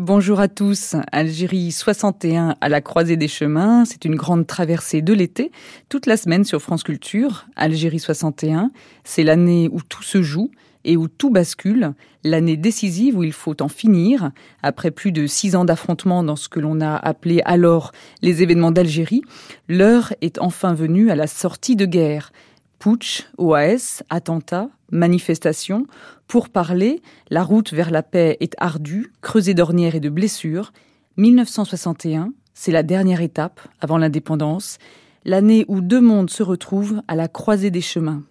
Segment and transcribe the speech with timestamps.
[0.00, 0.94] Bonjour à tous.
[1.10, 3.84] Algérie 61 à la croisée des chemins.
[3.84, 5.50] C'est une grande traversée de l'été,
[5.88, 7.48] toute la semaine sur France Culture.
[7.56, 8.70] Algérie 61,
[9.02, 10.52] c'est l'année où tout se joue
[10.84, 14.30] et où tout bascule, l'année décisive où il faut en finir,
[14.62, 17.90] après plus de six ans d'affrontements dans ce que l'on a appelé alors
[18.22, 19.22] les événements d'Algérie,
[19.68, 22.30] l'heure est enfin venue à la sortie de guerre.
[22.78, 25.86] Putsch, OAS, attentats, manifestations,
[26.28, 30.72] pour parler, la route vers la paix est ardue, creusée d'ornières et de blessures.
[31.16, 34.78] 1961, c'est la dernière étape avant l'indépendance,
[35.24, 38.22] l'année où deux mondes se retrouvent à la croisée des chemins.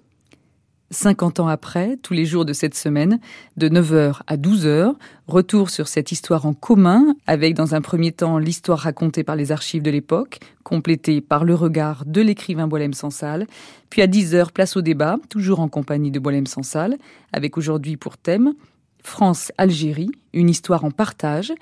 [0.89, 3.19] 50 ans après, tous les jours de cette semaine,
[3.57, 4.93] de 9h à 12h,
[5.27, 9.51] retour sur cette histoire en commun, avec dans un premier temps l'histoire racontée par les
[9.51, 13.47] archives de l'époque, complétée par le regard de l'écrivain Boilem Sansal,
[13.89, 16.97] puis à 10h, place au débat, toujours en compagnie de Boilem Sansal,
[17.33, 18.53] avec aujourd'hui pour thème
[19.03, 21.53] France-Algérie, une histoire en partage,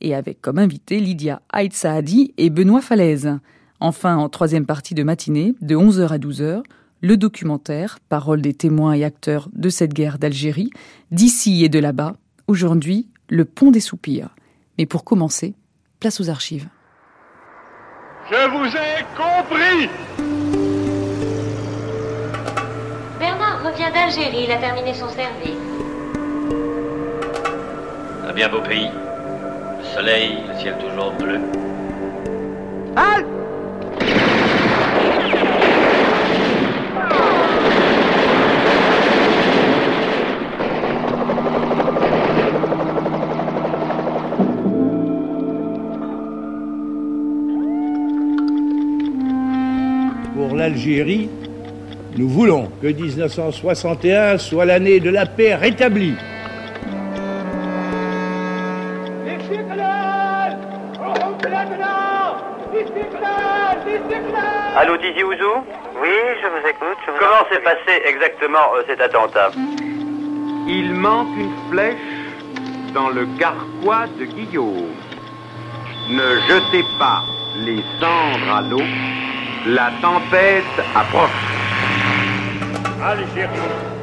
[0.00, 3.38] et avec comme invité Lydia Haït Saadi et Benoît Falaise.
[3.78, 6.62] Enfin, en troisième partie de matinée, de 11h à 12h,
[7.04, 10.70] le documentaire, parole des témoins et acteurs de cette guerre d'Algérie,
[11.10, 14.30] d'ici et de là-bas, aujourd'hui, le pont des soupirs.
[14.78, 15.52] Mais pour commencer,
[16.00, 16.66] place aux archives.
[18.30, 19.90] Je vous ai compris
[23.18, 25.60] Bernard revient d'Algérie, il a terminé son service.
[28.26, 28.88] Un bien beau pays.
[29.78, 31.38] Le soleil, le ciel toujours bleu.
[32.96, 33.43] Halte
[50.74, 51.30] l'Algérie,
[52.16, 56.16] nous voulons que 1961 soit l'année de la paix rétablie.
[64.76, 65.62] Allô, Didi Ouzou?
[66.02, 66.10] Oui,
[66.42, 66.98] je vous écoute.
[67.06, 69.52] Je vous Comment en s'est passé exactement euh, cet attentat?
[70.66, 71.94] Il manque une flèche
[72.92, 74.90] dans le carquois de Guillaume.
[76.10, 77.22] Ne jetez pas
[77.64, 78.82] les cendres à l'eau,
[79.66, 80.64] la tempête
[80.94, 81.30] approche.
[83.02, 83.48] Algérie,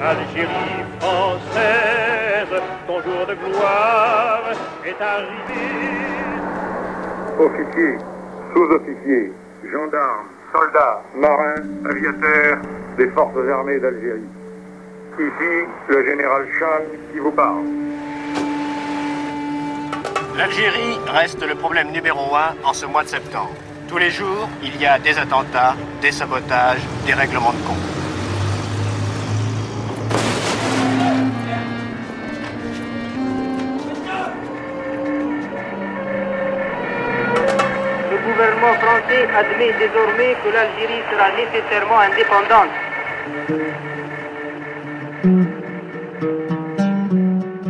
[0.01, 4.41] Algérie française, ton jour de gloire
[4.83, 5.61] est arrivé.
[7.39, 7.97] officiers,
[8.53, 9.31] sous-officiers,
[9.71, 12.57] gendarmes, soldats, marins, aviateurs
[12.97, 14.29] des forces armées d'Algérie.
[15.19, 17.65] Ici, le général Chan qui vous parle.
[20.37, 23.51] L'Algérie reste le problème numéro un en ce mois de septembre.
[23.91, 27.75] Tous les jours, il y a des attentats, des sabotages, des règlements de compte.
[38.09, 42.71] Le gouvernement français admet désormais que l'Algérie sera nécessairement indépendante.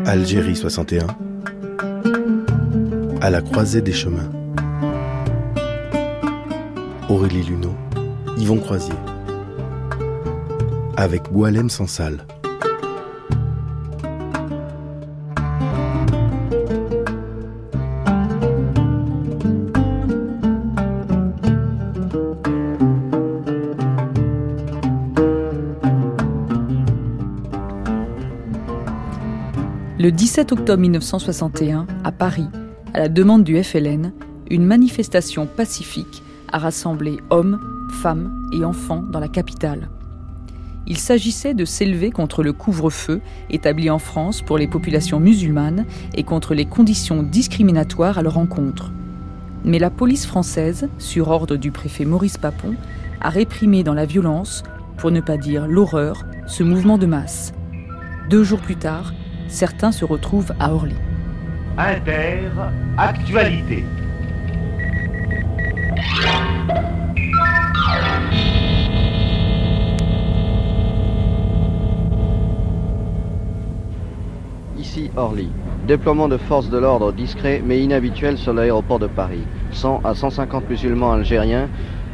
[0.06, 1.08] Algérie 61
[3.24, 4.30] À la croisée des chemins
[7.12, 7.76] Aurélie Luneau,
[8.38, 8.94] Yvon Croisier.
[10.96, 12.26] Avec Boalem Sansal.
[30.00, 32.48] Le 17 octobre 1961, à Paris,
[32.94, 34.14] à la demande du FLN,
[34.50, 37.60] une manifestation pacifique a rassemblé hommes,
[38.02, 39.90] femmes et enfants dans la capitale.
[40.88, 45.86] Il s'agissait de s'élever contre le couvre-feu établi en France pour les populations musulmanes
[46.16, 48.92] et contre les conditions discriminatoires à leur encontre.
[49.64, 52.76] Mais la police française, sur ordre du préfet Maurice Papon,
[53.22, 54.64] a réprimé dans la violence,
[54.98, 57.54] pour ne pas dire l'horreur, ce mouvement de masse.
[58.30, 59.14] Deux jours plus tard,
[59.48, 60.96] certains se retrouvent à Orly.
[61.78, 62.50] Inter,
[62.98, 63.86] actualité.
[75.18, 75.50] Orly.
[75.88, 79.44] Déploiement de forces de l'ordre discret mais inhabituel sur l'aéroport de Paris.
[79.72, 81.70] 100 à 150 musulmans algériens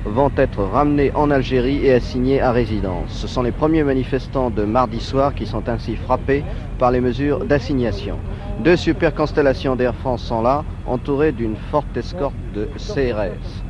[0.05, 3.09] vont être ramenés en Algérie et assignés à résidence.
[3.09, 6.43] Ce sont les premiers manifestants de mardi soir qui sont ainsi frappés
[6.79, 8.17] par les mesures d'assignation.
[8.63, 13.63] Deux super constellations d'Air France sont là, entourées d'une forte escorte de CRS.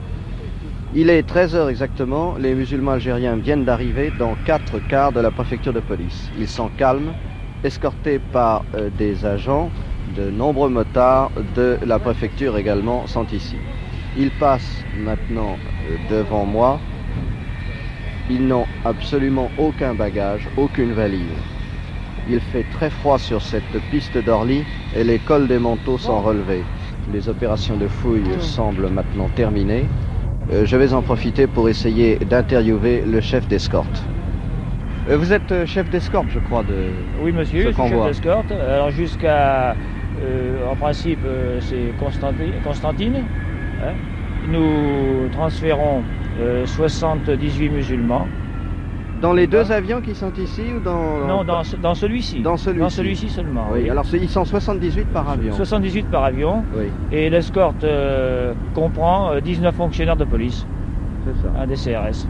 [0.96, 5.74] Il est 13h exactement, les musulmans algériens viennent d'arriver dans quatre cars de la préfecture
[5.74, 6.30] de police.
[6.40, 7.14] Ils sont calmes,
[7.64, 9.70] escortés par euh, des agents
[10.16, 13.58] De nombreux motards de la préfecture également sont ici.
[14.18, 15.58] Ils passent maintenant
[15.90, 16.80] euh, devant moi.
[18.30, 21.22] Ils n'ont absolument aucun bagage, aucune valise.
[22.30, 24.64] Il fait très froid sur cette piste d'Orly
[24.96, 26.64] et les cols des manteaux sont relevés.
[27.14, 29.86] Les opérations de fouille semblent maintenant terminées.
[30.52, 34.04] Euh, je vais en profiter pour essayer d'interviewer le chef d'escorte.
[35.10, 36.90] Euh, vous êtes euh, chef d'escorte, je crois, de
[37.22, 38.52] Oui, monsieur, ce je suis chef d'escorte.
[38.52, 39.76] Alors jusqu'à,
[40.22, 43.24] euh, en principe, euh, c'est Constanti- Constantine.
[43.84, 43.94] hein.
[44.50, 46.04] Nous transférons
[46.40, 48.28] euh, 78 musulmans.
[49.22, 51.26] Dans les deux avions qui sont ici ou dans...
[51.26, 52.42] Non, dans, ce- dans celui-ci.
[52.42, 53.30] Dans celui-ci.
[53.30, 53.66] Seulement.
[53.74, 55.54] Oui, alors c'est- ils sont 78 par avion.
[55.54, 56.64] 78 par avion.
[56.76, 57.84] Oui, Et l'escorte
[58.76, 60.68] comprend euh, 19 fonctionnaires de police,
[61.26, 61.52] c'est ça.
[61.60, 62.28] un des CRS.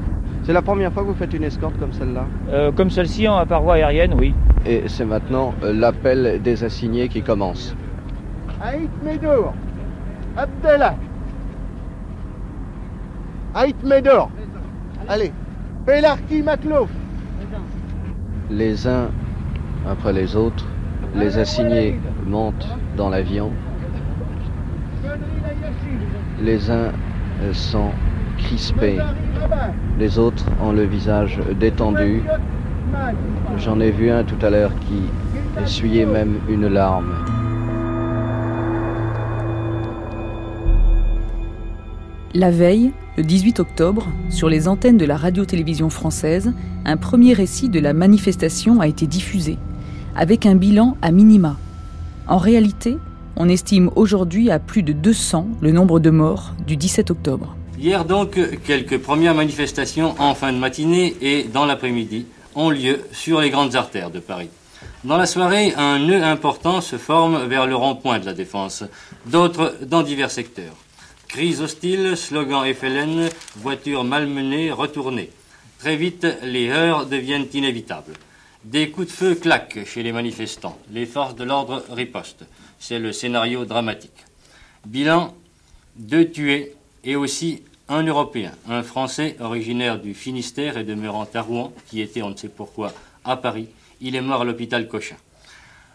[0.48, 3.46] C'est la première fois que vous faites une escorte comme celle-là Euh, comme celle-ci en
[3.46, 4.34] par voie aérienne, oui.
[4.66, 7.76] Et c'est maintenant euh, l'appel des assignés qui commence.
[8.62, 9.54] Aït Médour,
[10.38, 10.96] Abdallah.
[13.56, 14.32] Aït Médour.
[15.10, 15.34] Allez.
[15.86, 16.90] Pelarki Maklouf.
[18.50, 19.10] Les uns
[19.86, 20.66] après les autres,
[21.14, 23.52] les assignés montent dans l'avion.
[26.42, 26.94] Les uns
[27.42, 27.92] euh, sont
[30.00, 32.22] les autres ont le visage détendu.
[33.58, 37.14] J'en ai vu un tout à l'heure qui essuyait même une larme.
[42.34, 46.54] La veille, le 18 octobre, sur les antennes de la radio-télévision française,
[46.86, 49.58] un premier récit de la manifestation a été diffusé,
[50.16, 51.58] avec un bilan à minima.
[52.28, 52.98] En réalité,
[53.36, 57.57] on estime aujourd'hui à plus de 200 le nombre de morts du 17 octobre.
[57.80, 62.26] Hier donc, quelques premières manifestations en fin de matinée et dans l'après-midi
[62.56, 64.50] ont lieu sur les grandes artères de Paris.
[65.04, 68.84] Dans la soirée, un nœud important se forme vers le rond-point de la Défense,
[69.28, 70.74] d'autres dans divers secteurs.
[71.28, 75.30] Cris hostiles, slogans FLN, voitures malmenées, retournées.
[75.78, 78.14] Très vite, les heurts deviennent inévitables.
[78.64, 80.80] Des coups de feu claquent chez les manifestants.
[80.92, 82.46] Les forces de l'ordre ripostent.
[82.80, 84.26] C'est le scénario dramatique.
[84.88, 85.36] Bilan,
[85.96, 91.74] deux tués et aussi un Européen, un Français originaire du Finistère et demeurant à Rouen,
[91.88, 92.94] qui était, on ne sait pourquoi,
[93.24, 93.70] à Paris.
[94.02, 95.16] Il est mort à l'hôpital Cochin.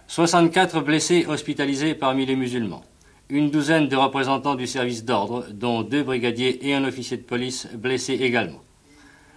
[0.08, 2.84] 64 blessés hospitalisés parmi les musulmans.
[3.28, 7.68] Une douzaine de représentants du service d'ordre, dont deux brigadiers et un officier de police
[7.74, 8.62] blessés également.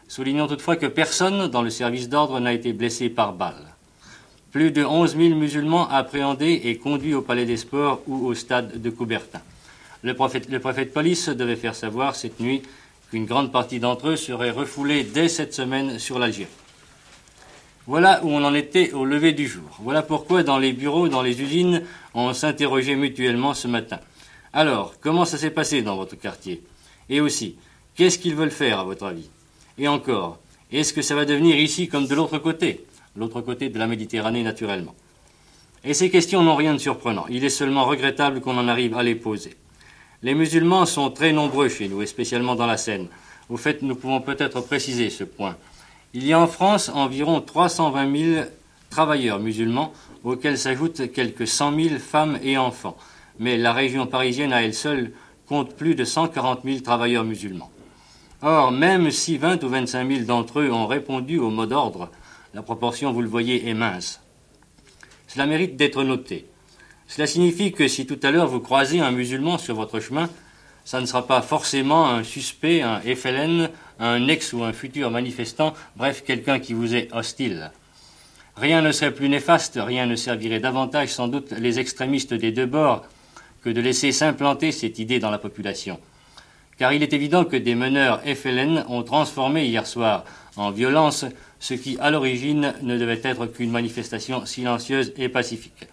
[0.08, 3.74] Soulignons toutefois que personne dans le service d'ordre n'a été blessé par balle.
[4.52, 8.82] Plus de 11 000 musulmans appréhendés et conduits au Palais des Sports ou au stade
[8.82, 9.42] de Coubertin.
[10.06, 12.62] Le préfet, de police devait faire savoir cette nuit
[13.10, 16.48] qu'une grande partie d'entre eux serait refoulée dès cette semaine sur l'Algérie.
[17.88, 19.64] Voilà où on en était au lever du jour.
[19.80, 21.82] Voilà pourquoi dans les bureaux, dans les usines,
[22.14, 24.00] on s'interrogeait mutuellement ce matin.
[24.54, 26.62] Alors, comment ça s'est passé dans votre quartier?
[27.10, 27.56] Et aussi,
[27.96, 29.32] qu'est-ce qu'ils veulent faire à votre avis?
[29.80, 30.38] Et encore,
[30.72, 32.86] est-ce que ça va devenir ici comme de l'autre côté?
[33.16, 34.94] L'autre côté de la Méditerranée naturellement.
[35.84, 37.26] Et ces questions n'ont rien de surprenant.
[37.28, 39.56] Il est seulement regrettable qu'on en arrive à les poser.
[40.24, 43.08] Les musulmans sont très nombreux chez nous, et spécialement dans la Seine.
[43.50, 45.58] Au fait, nous pouvons peut-être préciser ce point.
[46.14, 48.46] Il y a en France environ 320 000
[48.90, 49.92] travailleurs musulmans,
[50.24, 52.98] auxquels s'ajoutent quelques 100 000 femmes et enfants.
[53.40, 55.12] Mais la région parisienne à elle seule
[55.48, 57.70] compte plus de 140 000 travailleurs musulmans.
[58.42, 62.10] Or, même si 20 ou 25 000 d'entre eux ont répondu au mot d'ordre,
[62.54, 64.22] la proportion, vous le voyez, est mince.
[65.28, 66.46] Cela mérite d'être noté.
[67.08, 70.30] Cela signifie que si tout à l'heure vous croisez un musulman sur votre chemin,
[70.86, 73.70] ça ne sera pas forcément un suspect, un FLN,
[74.00, 77.72] un ex ou un futur manifestant, bref, quelqu'un qui vous est hostile.
[78.56, 82.66] Rien ne serait plus néfaste, rien ne servirait davantage sans doute les extrémistes des deux
[82.66, 83.06] bords
[83.64, 86.00] que de laisser s'implanter cette idée dans la population.
[86.78, 90.24] Car il est évident que des meneurs FLN ont transformé hier soir
[90.56, 91.26] en violence
[91.60, 95.88] ce qui, à l'origine, ne devait être qu'une manifestation silencieuse et pacifique.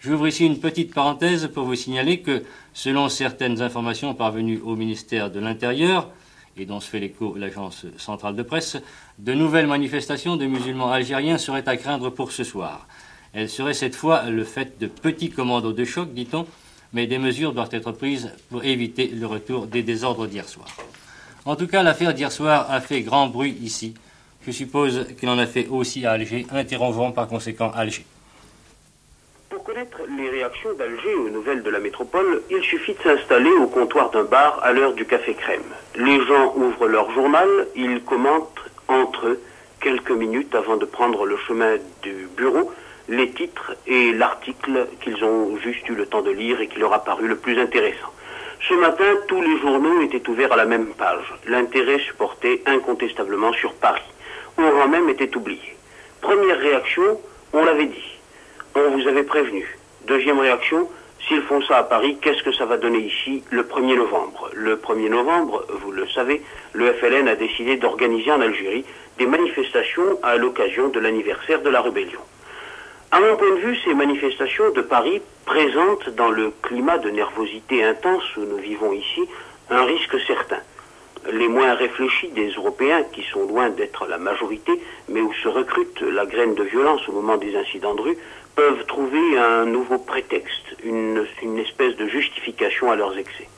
[0.00, 5.30] J'ouvre ici une petite parenthèse pour vous signaler que, selon certaines informations parvenues au ministère
[5.30, 6.08] de l'Intérieur,
[6.56, 8.76] et dont se fait l'écho l'agence centrale de presse,
[9.18, 12.86] de nouvelles manifestations de musulmans algériens seraient à craindre pour ce soir.
[13.32, 16.46] Elles seraient cette fois le fait de petits commandos de choc, dit-on,
[16.92, 20.68] mais des mesures doivent être prises pour éviter le retour des désordres d'hier soir.
[21.44, 23.94] En tout cas, l'affaire d'hier soir a fait grand bruit ici.
[24.46, 28.04] Je suppose qu'il en a fait aussi à Alger, interrogeant par conséquent Alger.
[29.58, 33.66] Pour connaître les réactions d'Alger aux nouvelles de la métropole, il suffit de s'installer au
[33.66, 35.64] comptoir d'un bar à l'heure du café crème.
[35.96, 39.40] Les gens ouvrent leur journal, ils commentent entre eux
[39.80, 42.70] quelques minutes avant de prendre le chemin du bureau
[43.08, 46.92] les titres et l'article qu'ils ont juste eu le temps de lire et qui leur
[46.92, 48.12] a paru le plus intéressant.
[48.68, 51.34] Ce matin, tous les journaux étaient ouverts à la même page.
[51.48, 54.02] L'intérêt se portait incontestablement sur Paris.
[54.56, 55.76] Oran même était oublié.
[56.20, 57.20] Première réaction,
[57.52, 58.17] on l'avait dit.
[58.74, 59.78] On vous avait prévenu.
[60.06, 60.88] Deuxième réaction,
[61.26, 64.50] s'ils font ça à Paris, qu'est-ce que ça va donner ici le 1er novembre?
[64.54, 68.84] Le 1er novembre, vous le savez, le FLN a décidé d'organiser en Algérie
[69.18, 72.20] des manifestations à l'occasion de l'anniversaire de la rébellion.
[73.10, 77.82] À mon point de vue, ces manifestations de Paris présentent dans le climat de nervosité
[77.82, 79.22] intense où nous vivons ici
[79.70, 80.60] un risque certain.
[81.32, 86.00] Les moins réfléchis des Européens, qui sont loin d'être la majorité, mais où se recrute
[86.00, 88.18] la graine de violence au moment des incidents de rue,
[88.58, 91.24] peuvent trouver un nouveau prétexte, une,
[91.58, 93.48] espèce de justification à leurs excès.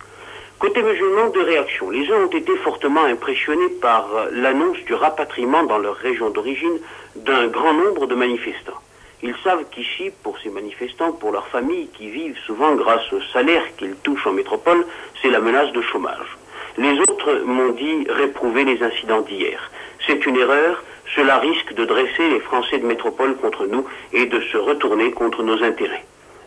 [0.59, 1.89] Côté musulman, deux réactions.
[1.89, 6.79] Les uns ont été fortement impressionnés par l'annonce du rapatriement dans leur région d'origine
[7.17, 8.83] d'un grand nombre de manifestants.
[9.23, 13.65] Ils savent qu'ici, pour ces manifestants, pour leurs familles qui vivent souvent grâce au salaire
[13.79, 14.85] qu'ils touchent en métropole,
[15.23, 16.37] c'est la menace de chômage.
[16.77, 19.71] Les autres m'ont dit réprouver les incidents d'hier.
[20.07, 24.41] C'est une erreur, cela risque de dresser les Français de métropole contre nous et de
[24.41, 26.05] se retourner contre nos intérêts.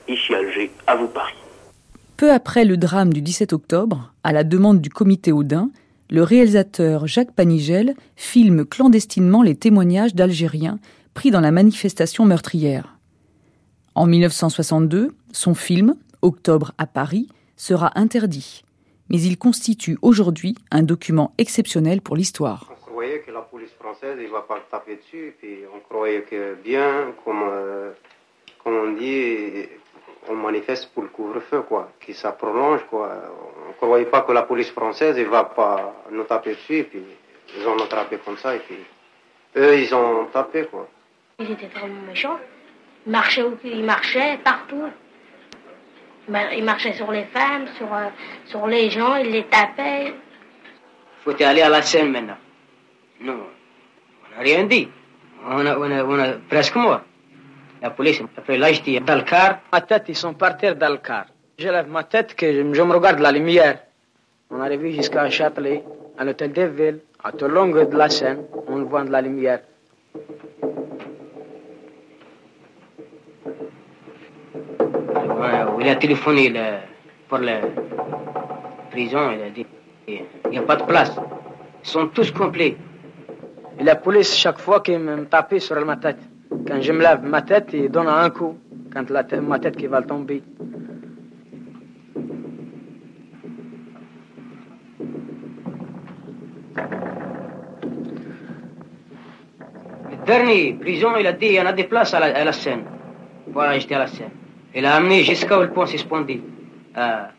[0.08, 1.36] Ici Alger, à vous Paris.
[2.18, 5.70] Peu après le drame du 17 octobre, à la demande du comité Audin,
[6.10, 10.80] le réalisateur Jacques Panigel filme clandestinement les témoignages d'Algériens
[11.14, 12.98] pris dans la manifestation meurtrière.
[13.96, 17.28] En 1962, son film, Octobre à Paris,
[17.58, 18.64] sera interdit,
[19.10, 22.72] mais il constitue aujourd'hui un document exceptionnel pour l'histoire.
[22.72, 23.42] On croyait que la
[24.04, 27.92] française ne va pas taper dessus, puis on croyait que bien, comme, euh,
[28.64, 29.70] comme on dit,
[30.28, 33.10] on manifeste pour le couvre-feu, quoi, que ça prolonge, quoi.
[33.66, 37.04] On ne croyait pas que la police française ne va pas nous taper dessus, puis
[37.58, 38.78] ils ont attrapé comme ça, et puis
[39.56, 40.88] eux, ils ont tapé, quoi.
[41.40, 42.40] Ils étaient vraiment méchants.
[43.06, 44.90] Ils marchaient, ils marchaient partout.
[46.28, 48.08] Ils marchaient sur les femmes, sur, euh,
[48.46, 50.08] sur les gens, ils les tapaient.
[50.08, 50.14] Il
[51.24, 52.38] faut aller à la scène maintenant?
[53.22, 53.40] Non,
[54.34, 54.88] on n'a rien dit.
[55.46, 57.02] On a, on, a, on a presque mort.
[57.82, 59.60] La police, après là, j'étais dans le car.
[59.72, 61.26] Ma tête, ils sont par terre dans le car.
[61.58, 63.80] Je lève ma tête, que je, je me regarde la lumière.
[64.50, 65.84] On est arrivé jusqu'à Châtelet,
[66.18, 69.22] à l'hôtel des villes, à tout le long de la Seine, on voit de la
[69.22, 69.60] lumière.
[75.80, 76.78] il a téléphoné le,
[77.28, 77.60] pour la
[78.90, 79.66] prison, il a dit
[80.08, 81.12] il n'y a pas de place.
[81.84, 82.78] Ils sont tous complets.
[83.80, 86.20] Et la police, chaque fois qu'il me tapait sur ma tête,
[86.68, 88.58] quand je me lève ma tête, il donne un coup,
[88.94, 90.44] quand la ma tête qui va tomber.
[100.12, 102.44] Le dernier prison, il a dit il y en a des places à la, à
[102.44, 102.84] la Seine.
[103.48, 104.30] Voilà, j'étais à la Seine.
[104.76, 106.42] Il a amené jusqu'à le pont suspendu,
[106.96, 107.30] à,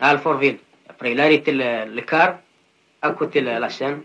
[0.00, 0.58] à Alfortville.
[0.88, 2.38] Après, il a arrêté le, le car
[3.02, 4.00] à côté de la Seine.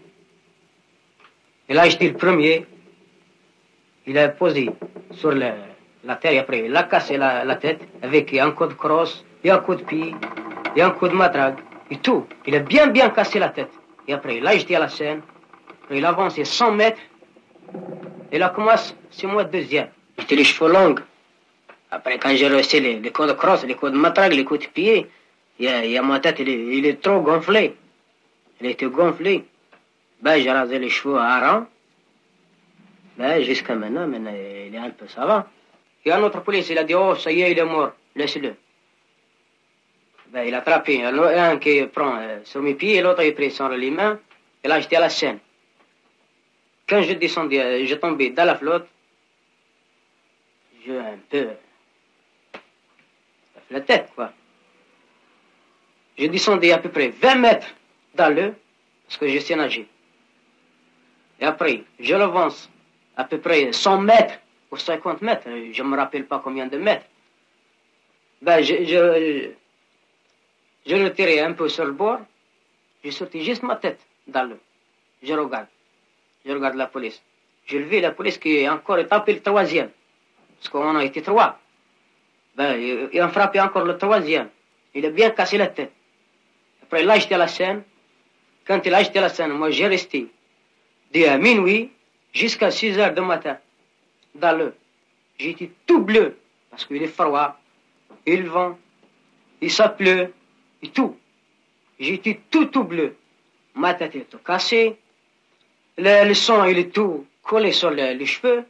[1.70, 2.66] Et là, j'étais le premier.
[4.08, 4.70] Il a posé
[5.12, 9.24] sur la terre et après, il a cassé la, tête avec un coup de crosse,
[9.44, 10.16] et un coup de pied,
[10.76, 11.60] et un coup de matraque,
[11.92, 12.26] et tout.
[12.48, 13.70] Il a bien, bien cassé la tête.
[14.08, 14.86] Et après, là, j'étais à la.
[14.86, 17.02] Après, il a avancé 100 mètres.
[18.32, 19.90] Et là, commence, c'est moi deuxième.
[20.18, 20.96] J'étais les cheveux longs.
[21.92, 24.62] Après, quand j'ai reçu les, les, coups de crosse, les coups de matraque, les coups
[24.62, 25.08] de pied,
[25.60, 27.76] il y a, il a ma tête, il est, il est, trop gonflé.
[28.62, 29.46] Il était gonflé.
[30.22, 31.66] Ben, j'ai rasé les cheveux à rang.
[33.18, 35.48] Ben, jusqu'à maintenant, il est un peu, ça va.
[36.04, 37.66] Il y a un autre police, il a dit, oh, ça y est, il est
[37.66, 38.56] mort, laisse-le.
[40.28, 43.50] Ben, il a attrapé un qui prend euh, sur mes pieds et l'autre il prend
[43.50, 44.20] sur les mains.
[44.64, 45.40] Et là, j'étais à la scène.
[46.88, 48.88] Quand je descendais, euh, je tombais dans la flotte,
[50.86, 51.48] j'ai un peu
[53.72, 54.32] la tête, quoi.
[56.18, 57.68] Je descendais à peu près 20 mètres
[58.16, 58.54] dans l'eau,
[59.08, 59.88] parce que je sais nager.
[61.40, 62.70] Et après, je l'avance
[63.16, 64.40] à peu près 100 mètres
[64.72, 67.06] ou 50 mètres, je ne me rappelle pas combien de mètres.
[68.42, 68.84] Ben, je,
[70.86, 72.20] je, le tirais un peu sur le bord,
[73.04, 74.60] j'ai sorti juste ma tête dans l'eau.
[75.22, 75.68] Je regarde.
[76.46, 77.22] Je regarde la police.
[77.66, 79.90] Je le vis, la police qui est encore tapé le troisième.
[80.58, 81.60] Parce qu'on a été trois.
[82.56, 82.80] Ben,
[83.12, 84.50] il a frappé encore le troisième.
[84.94, 85.92] Il a bien cassé la tête.
[86.84, 87.84] Après, il a acheté la scène.
[88.66, 90.28] Quand il a acheté la scène, moi, j'ai resté
[91.14, 91.92] de minuit
[92.34, 93.58] jusqu'à 6 heures du matin
[94.36, 94.72] dans l'eau.
[95.38, 96.38] J'étais tout bleu
[96.70, 97.58] parce qu'il est froid,
[98.26, 98.78] il vent,
[99.62, 100.34] il ça pleut,
[100.82, 101.18] et tout.
[102.00, 103.16] J'étais tout, tout bleu.
[103.76, 104.96] Ma tête est tout cassée.
[105.98, 108.64] Le, le sang, il est tout collé sur le, les cheveux.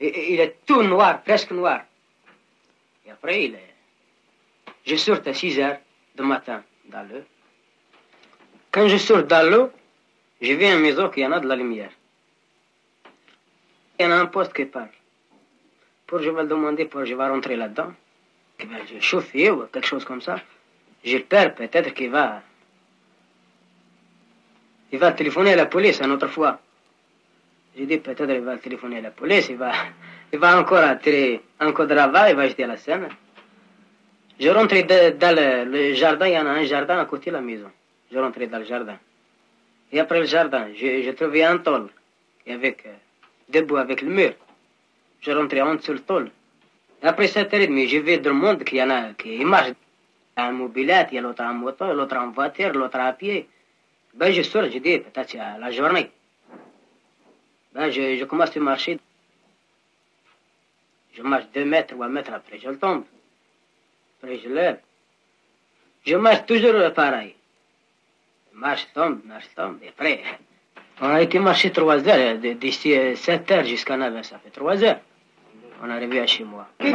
[0.00, 1.82] Et- il est tout noir, presque noir.
[3.06, 3.52] Et après,
[4.84, 5.78] je sors à 6 heures
[6.16, 7.22] du matin dans l'eau.
[8.72, 9.70] Quand je sors dans l'eau,
[10.40, 11.90] je vais à une maison qui en a de la lumière.
[13.98, 14.88] Il y en a un poste qui parle.
[16.06, 17.92] Pour je vais le demander, pour je vais rentrer là-dedans,
[18.58, 20.40] que va je chauffer ou quelque chose comme ça.
[21.04, 22.42] J'ai peur peut-être qu'il va.
[24.92, 26.58] Il va téléphoner à la police une autre fois.
[27.76, 29.70] J'ai dit peut-être il va téléphoner à la police, il va,
[30.32, 33.08] il va encore attirer encore de travail, il va jeter la scène.
[34.40, 37.30] Je rentre de- dans le, le jardin, il y en a un jardin à côté
[37.30, 37.70] de la maison.
[38.10, 38.98] Je rentre dans le jardin.
[39.92, 41.88] Et après le jardin, je trouvais un tôle,
[42.46, 42.94] et avec, euh,
[43.48, 44.32] debout avec le mur.
[45.20, 46.30] Je rentrais en dessous le tôle.
[47.02, 49.42] Et après 7h30, je vais dans le monde qu'il y en a qui
[50.36, 53.48] a un mobilette, il y a l'autre en moto, l'autre en voiture, l'autre à pied.
[54.14, 56.10] Ben, je sors, je dis, peut-être la journée.
[57.72, 58.98] Ben, je, je commence à marcher.
[61.12, 63.04] Je marche deux mètres, trois mètres, après je tombe.
[64.22, 64.78] Après je lève.
[66.06, 67.34] Je marche toujours pareil.
[68.60, 69.78] Marche, tombe, marche, tombe.
[69.82, 70.20] Et après,
[71.00, 74.38] on a été marcher trois heures, de- d'ici euh, sept heures jusqu'à neuf heures, ça
[74.38, 75.00] fait trois heures.
[75.82, 76.66] On est arrivé à chez moi.
[76.80, 76.92] Il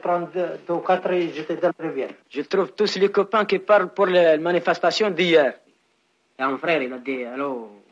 [0.00, 2.10] prend deux, deux ou quatre et j'étais dans la rivière.
[2.30, 5.54] Je trouve tous les copains qui parlent pour la manifestation d'hier.
[6.38, 7.82] Et un frère, il a dit, allô,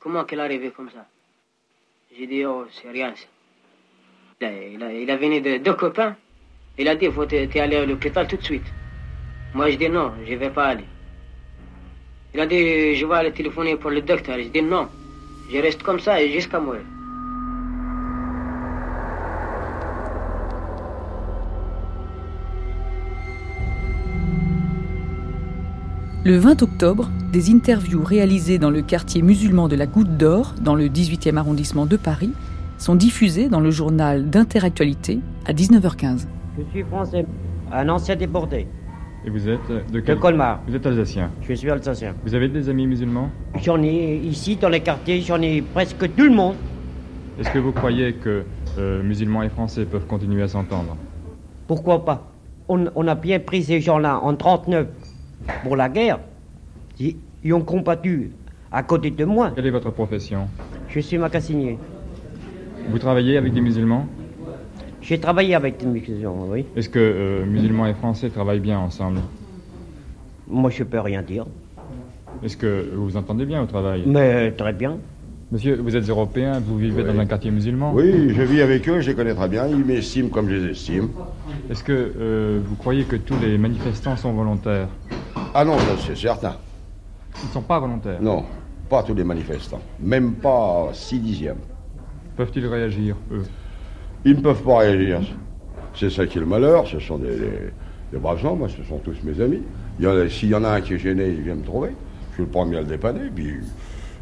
[0.00, 1.06] comment qu'elle est arrivée comme ça?
[2.16, 3.14] J'ai dit, oh, c'est rien.
[3.14, 3.26] ça.
[4.40, 6.16] Il a, il a, il a venu de deux copains.
[6.76, 8.66] Il a dit, il faut t'y aller à l'hôpital tout de suite.
[9.54, 10.84] Moi, je dis non, je vais pas aller.
[12.34, 14.36] Il a dit, je vais aller téléphoner pour le docteur.
[14.38, 14.88] Je dis non,
[15.50, 16.82] je reste comme ça jusqu'à mourir.
[26.24, 30.74] Le 20 octobre, des interviews réalisées dans le quartier musulman de la Goutte d'Or, dans
[30.74, 32.32] le 18e arrondissement de Paris,
[32.76, 36.26] sont diffusées dans le journal d'Interactualité à 19h15.
[36.58, 37.24] Je suis français,
[37.72, 38.66] un ancien déporté.
[39.24, 40.60] Et vous êtes euh, de De quel Colmar.
[40.66, 41.30] Vous êtes alsacien.
[41.42, 42.14] Je suis alsacien.
[42.24, 43.30] Vous avez des amis musulmans?
[43.62, 46.54] J'en ai ici dans les quartiers, j'en ai presque tout le monde.
[47.38, 48.44] Est-ce que vous croyez que
[48.78, 50.96] euh, musulmans et français peuvent continuer à s'entendre?
[51.66, 52.32] Pourquoi pas?
[52.68, 54.86] On, on a bien pris ces gens-là en 39
[55.62, 56.20] pour la guerre.
[57.00, 58.30] Ils, ils ont combattu
[58.70, 59.52] à côté de moi.
[59.54, 60.48] Quelle est votre profession?
[60.88, 61.78] Je suis macassinier.
[62.88, 64.06] Vous travaillez avec des musulmans?
[65.08, 66.66] J'ai travaillé avec des musulmans, oui.
[66.76, 69.20] Est-ce que euh, musulmans et français travaillent bien ensemble?
[70.46, 71.46] Moi, je peux rien dire.
[72.42, 74.02] Est-ce que vous vous entendez bien au travail?
[74.04, 74.98] Mais très bien.
[75.50, 77.08] Monsieur, vous êtes européen, vous vivez Oui.
[77.14, 77.94] dans un quartier musulman?
[77.94, 80.72] Oui, je vis avec eux, je les connais très bien, ils m'estiment comme je les
[80.72, 81.08] estime.
[81.70, 84.88] Est-ce que euh, vous croyez que tous les manifestants sont volontaires?
[85.54, 86.56] Ah non, ça, c'est certain.
[87.42, 88.20] Ils ne sont pas volontaires?
[88.20, 88.44] Non,
[88.90, 89.80] pas tous les manifestants.
[90.00, 91.60] Même pas 6 dixièmes.
[92.36, 93.44] Peuvent-ils réagir, eux?
[94.24, 95.20] Ils ne peuvent pas réagir.
[95.94, 97.38] C'est ça qui est le malheur, ce sont des,
[98.12, 99.62] braves gens, moi, ce sont tous mes amis.
[100.30, 101.90] S'il y en a un qui est gêné, il vient me trouver.
[102.30, 103.54] Je suis le premier à le dépanner, puis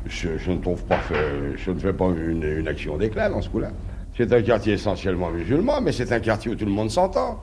[0.07, 3.43] je, je ne trouve pas fait- je ne fais pas une, une action d'éclat dans
[3.43, 3.71] ce coup-là.
[4.17, 7.43] C'est un quartier essentiellement musulman, mais c'est un quartier où tout le monde s'entend.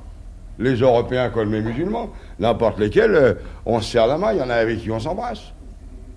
[0.57, 3.33] Les Européens comme les musulmans, n'importe lesquels, euh,
[3.65, 5.51] on se serre la main, il y en a avec qui on s'embrasse.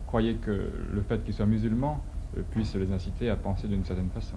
[0.07, 2.01] Croyez que le fait qu'ils soient musulmans
[2.37, 4.37] euh, puisse les inciter à penser d'une certaine façon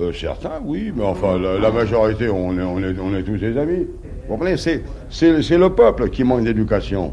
[0.00, 3.86] Euh, certains, oui, mais enfin, la, majorité, on est, tous des amis.
[4.26, 4.82] Vous comprenez C'est
[5.30, 7.12] le peuple qui manque d'éducation.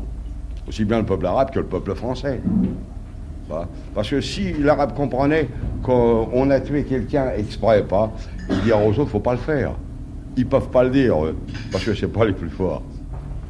[0.68, 2.42] Aussi bien le peuple arabe que le peuple français.
[3.48, 3.68] Voilà.
[3.94, 5.48] Parce que si l'arabe comprenait
[5.84, 8.12] qu'on a tué quelqu'un exprès, pas,
[8.50, 9.74] il dirait aux autres, faut pas le faire.
[10.38, 11.36] Ils peuvent pas le dire, eux,
[11.72, 12.82] parce que c'est pas les plus forts.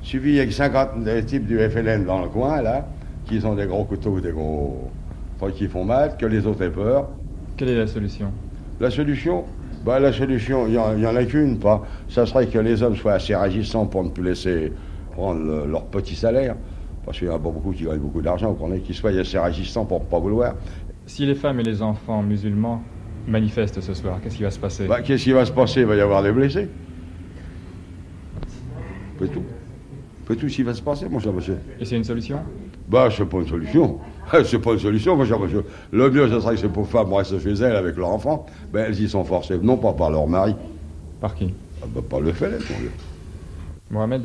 [0.03, 2.87] Il suffit, il y a que 50 des types du FLN dans le coin, là,
[3.25, 4.89] qui ont des gros couteaux, des gros...
[5.39, 7.07] enfin, qui font mal, que les autres aient peur.
[7.55, 8.31] Quelle est la solution?
[8.81, 9.45] La solution
[9.83, 11.83] bah, La solution, il n'y en, a qu'une, pas.
[12.09, 14.73] Ça serait que les hommes soient assez résistants pour ne plus laisser
[15.13, 16.55] prendre le- leur petit salaire.
[17.05, 19.11] Parce qu'il y en a pas beaucoup qui gagnent beaucoup d'argent, vous comprenez, qu'ils soient
[19.11, 20.55] assez résistants pour ne pas vouloir.
[21.05, 22.83] Si les femmes et les enfants musulmans
[23.27, 24.87] manifestent ce soir, qu'est-ce qui va se passer?
[24.87, 25.81] Bah, Qu'est-ce qui va se passer?
[25.81, 26.67] Il va y avoir des blessés.
[29.19, 29.43] C'est tout.
[30.27, 31.59] C'est tout ce qui va se passer, mon cher monsieur.
[31.79, 32.39] Et c'est une solution?
[32.87, 33.99] Bah, c'est pas une solution.
[34.45, 35.63] C'est pas une solution, mon cher monsieur.
[35.91, 38.45] Le mieux, ce serait que ces pauvres femmes restent chez elles avec leur enfant.
[38.71, 40.55] Ben, elles y sont forcées, non pas par leur mari.
[41.19, 41.53] Par qui?
[41.81, 42.91] Ah, bah, Par le fait, mon Dieu.
[43.89, 44.21] Mohamed,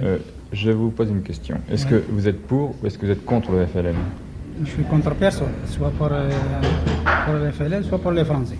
[0.00, 0.18] euh,
[0.52, 1.56] je vous pose une question.
[1.70, 3.94] Est-ce que vous êtes pour ou est-ce que vous êtes contre le FLN
[4.64, 6.30] Je suis contre personne, soit pour, euh,
[7.26, 8.56] pour les FLN, soit pour les Français.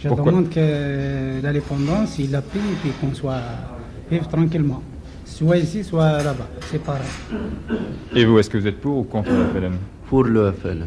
[0.00, 0.32] Je Pourquoi?
[0.32, 3.38] demande que l'indépendance, il la pris et puis qu'on soit
[4.10, 4.82] vivre tranquillement.
[5.32, 6.46] Soit ici, soit là-bas.
[6.70, 7.00] C'est pareil.
[8.14, 10.86] Et vous, est-ce que vous êtes pour ou contre le FLN Pour le FLN.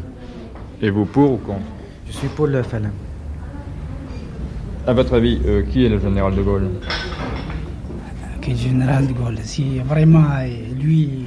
[0.80, 1.66] Et vous, pour ou contre
[2.06, 2.90] Je suis pour le FLN.
[4.86, 6.68] À votre avis, euh, qui est le général de Gaulle
[8.40, 10.46] Que le général de Gaulle, si vraiment euh,
[10.80, 11.26] lui,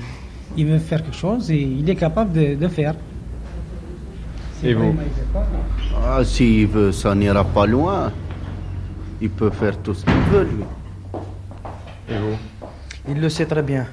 [0.56, 2.96] il veut faire quelque chose, et il est capable de, de faire.
[4.62, 6.02] Si Et vous vraiment il veut pas, non.
[6.08, 8.14] Ah, s'il veut, ça n'ira pas loin.
[9.20, 10.64] Il peut faire tout ce qu'il veut, lui.
[12.10, 12.38] Et vous
[13.08, 13.86] Il le sait très bien.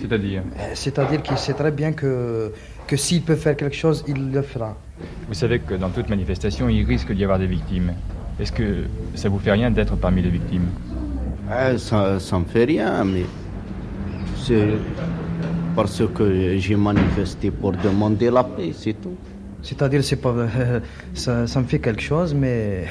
[0.00, 2.52] C'est-à-dire Euh, C'est-à-dire qu'il sait très bien que,
[2.86, 4.76] que s'il peut faire quelque chose, il le fera.
[5.28, 7.92] Vous savez que dans toute manifestation, il risque d'y avoir des victimes.
[8.38, 10.66] Est-ce que ça vous fait rien d'être parmi les victimes?
[11.50, 13.24] Ah, ça, ça me fait rien, mais
[14.36, 14.68] c'est
[15.76, 19.16] parce que j'ai manifesté pour demander la paix, c'est tout.
[19.62, 20.34] C'est-à-dire c'est pas
[21.14, 22.86] ça, ça me fait quelque chose, mais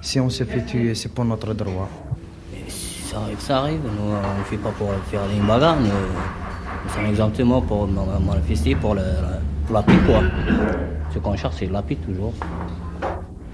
[0.00, 1.88] si on se fait tuer, c'est pour notre droit.
[3.08, 3.80] Ça arrive, ça arrive.
[3.84, 5.80] Nous, on ne fait pas pour faire des bagarres.
[5.80, 10.20] Nous, nous sommes exactement pour ma- manifester pour, le- la- pour la paix, quoi.
[11.14, 12.34] Ce qu'on cherche, c'est la paix toujours.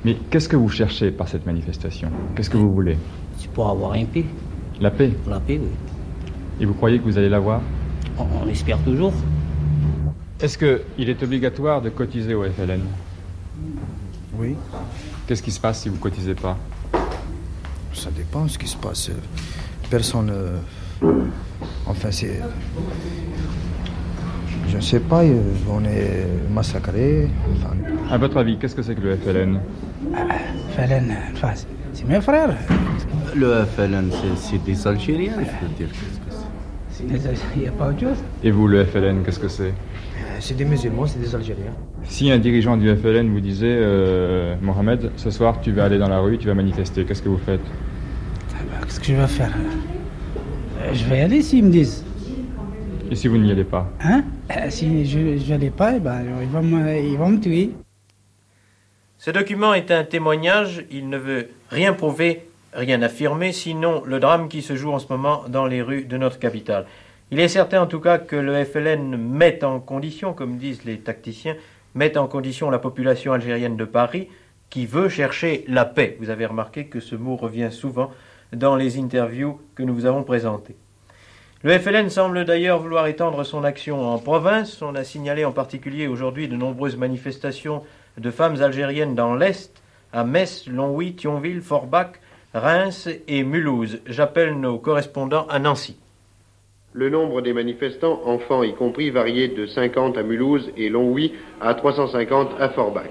[0.04, 2.08] Mais qu'est-ce que vous cherchez par cette manifestation?
[2.34, 2.98] Qu'est-ce que vous voulez?
[3.38, 4.24] C'est pour avoir une paix.
[4.80, 5.12] La paix?
[5.28, 5.68] La paix, oui.
[6.60, 7.60] Et vous croyez que vous allez l'avoir
[8.18, 9.12] On, on espère toujours.
[10.40, 12.80] Est-ce qu'il est obligatoire de cotiser au FLN
[14.36, 14.56] Oui.
[15.26, 16.56] Qu'est-ce qui se passe si vous cotisez pas?
[17.94, 19.10] Ça dépend ce qui se passe.
[19.90, 20.30] Personne.
[20.32, 20.58] euh,
[21.86, 22.40] Enfin, c'est.
[24.68, 27.28] Je ne sais pas, euh, on est massacré.
[27.56, 27.74] Enfin,
[28.10, 29.60] À votre avis, qu'est-ce que c'est que le FLN
[30.76, 32.56] FLN, enfin, c'est- mes frères.
[33.34, 35.88] Le FLN, c'est- des Algériens, je veux dire.
[36.90, 37.04] C'est?
[37.56, 38.18] Il n'y a pas autre chose?
[38.42, 39.64] Et vous, le FLN, qu'est-ce que c'est?
[39.64, 39.72] Euh,
[40.40, 41.72] c'est des musulmans, c'est des Algériens.
[42.04, 46.08] Si un dirigeant du FLN vous disait euh, Mohamed, ce soir tu vas aller dans
[46.08, 47.60] la rue, tu vas manifester, qu'est-ce que vous faites?
[49.04, 49.52] Que je vais faire
[50.80, 52.04] Euh, Je vais y aller s'ils me disent.
[53.10, 54.24] Et si vous n'y allez pas Hein?
[54.50, 57.72] Euh, Si je n'allais pas, eh ben, ils, vont me, ils vont me tuer.
[59.18, 64.48] Ce document est un témoignage, il ne veut rien prouver, rien affirmer, sinon le drame
[64.48, 66.86] qui se joue en ce moment dans les rues de notre capitale.
[67.30, 70.98] Il est certain en tout cas que le FLN met en condition, comme disent les
[70.98, 71.56] tacticiens,
[71.94, 74.28] met en condition la population algérienne de Paris
[74.70, 76.16] qui veut chercher la paix.
[76.20, 78.10] Vous avez remarqué que ce mot revient souvent
[78.54, 80.76] dans les interviews que nous vous avons présentées.
[81.62, 84.82] Le FLN semble d'ailleurs vouloir étendre son action en province.
[84.82, 87.82] On a signalé en particulier aujourd'hui de nombreuses manifestations
[88.18, 92.20] de femmes algériennes dans l'Est, à Metz, Longwy, Thionville, Forbach,
[92.52, 94.00] Reims et Mulhouse.
[94.06, 95.96] J'appelle nos correspondants à Nancy.
[96.92, 101.74] Le nombre des manifestants, enfants y compris, variait de 50 à Mulhouse et Longwy à
[101.74, 103.10] 350 à Forbach.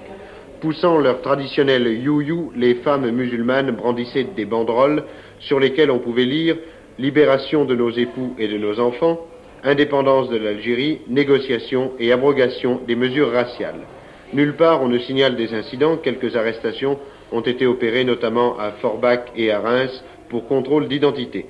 [0.60, 5.04] Poussant leur traditionnel you-you, les femmes musulmanes brandissaient des banderoles
[5.44, 6.56] sur lesquelles on pouvait lire
[6.98, 9.26] Libération de nos époux et de nos enfants,
[9.64, 13.80] indépendance de l'Algérie, négociation et abrogation des mesures raciales.
[14.32, 16.98] Nulle part on ne signale des incidents, quelques arrestations
[17.32, 21.46] ont été opérées notamment à Forbach et à Reims pour contrôle d'identité.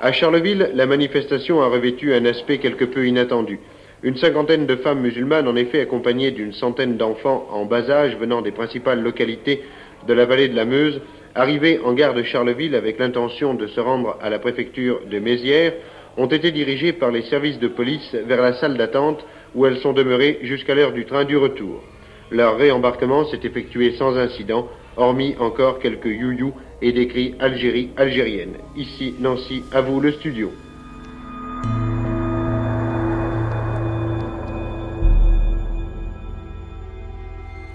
[0.00, 3.60] À Charleville, la manifestation a revêtu un aspect quelque peu inattendu.
[4.02, 8.40] Une cinquantaine de femmes musulmanes, en effet accompagnées d'une centaine d'enfants en bas âge venant
[8.40, 9.62] des principales localités
[10.08, 11.02] de la vallée de la Meuse,
[11.34, 15.74] arrivées en gare de Charleville avec l'intention de se rendre à la préfecture de Mézières,
[16.16, 19.22] ont été dirigées par les services de police vers la salle d'attente
[19.54, 21.82] où elles sont demeurées jusqu'à l'heure du train du retour.
[22.30, 28.54] Leur réembarquement s'est effectué sans incident, hormis encore quelques you-you et des cris Algérie, algérienne.
[28.76, 30.50] Ici, Nancy, à vous le studio.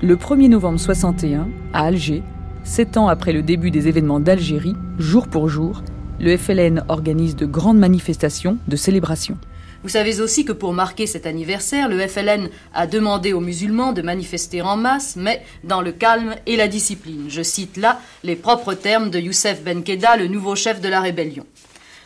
[0.06, 2.22] Le 1er novembre 61, à Alger,
[2.64, 5.82] sept ans après le début des événements d'Algérie, jour pour jour,
[6.20, 9.36] le FLN organise de grandes manifestations de célébration.
[9.82, 14.04] Vous savez aussi que pour marquer cet anniversaire, le FLN a demandé aux musulmans de
[14.04, 17.26] manifester en masse, mais dans le calme et la discipline.
[17.28, 21.02] Je cite là les propres termes de Youssef Ben Keda, le nouveau chef de la
[21.02, 21.48] rébellion.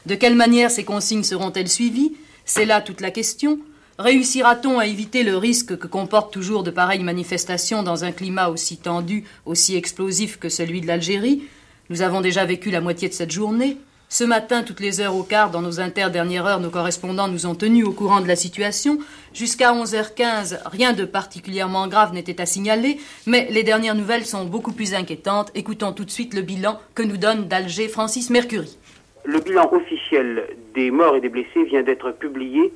[0.05, 2.13] De quelle manière ces consignes seront-elles suivies?
[2.45, 3.59] C'est là toute la question.
[3.99, 8.77] Réussira-t-on à éviter le risque que comportent toujours de pareilles manifestations dans un climat aussi
[8.77, 11.43] tendu, aussi explosif que celui de l'Algérie?
[11.89, 13.75] Nous avons déjà vécu la moitié de cette journée.
[14.07, 17.55] Ce matin, toutes les heures au quart, dans nos inter-dernières heures, nos correspondants nous ont
[17.55, 18.99] tenus au courant de la situation.
[19.33, 24.71] Jusqu'à 11h15, rien de particulièrement grave n'était à signaler, mais les dernières nouvelles sont beaucoup
[24.71, 25.51] plus inquiétantes.
[25.55, 28.77] Écoutons tout de suite le bilan que nous donne d'Alger Francis Mercury.
[29.25, 32.71] Le bilan officiel des morts et des blessés vient d'être publié.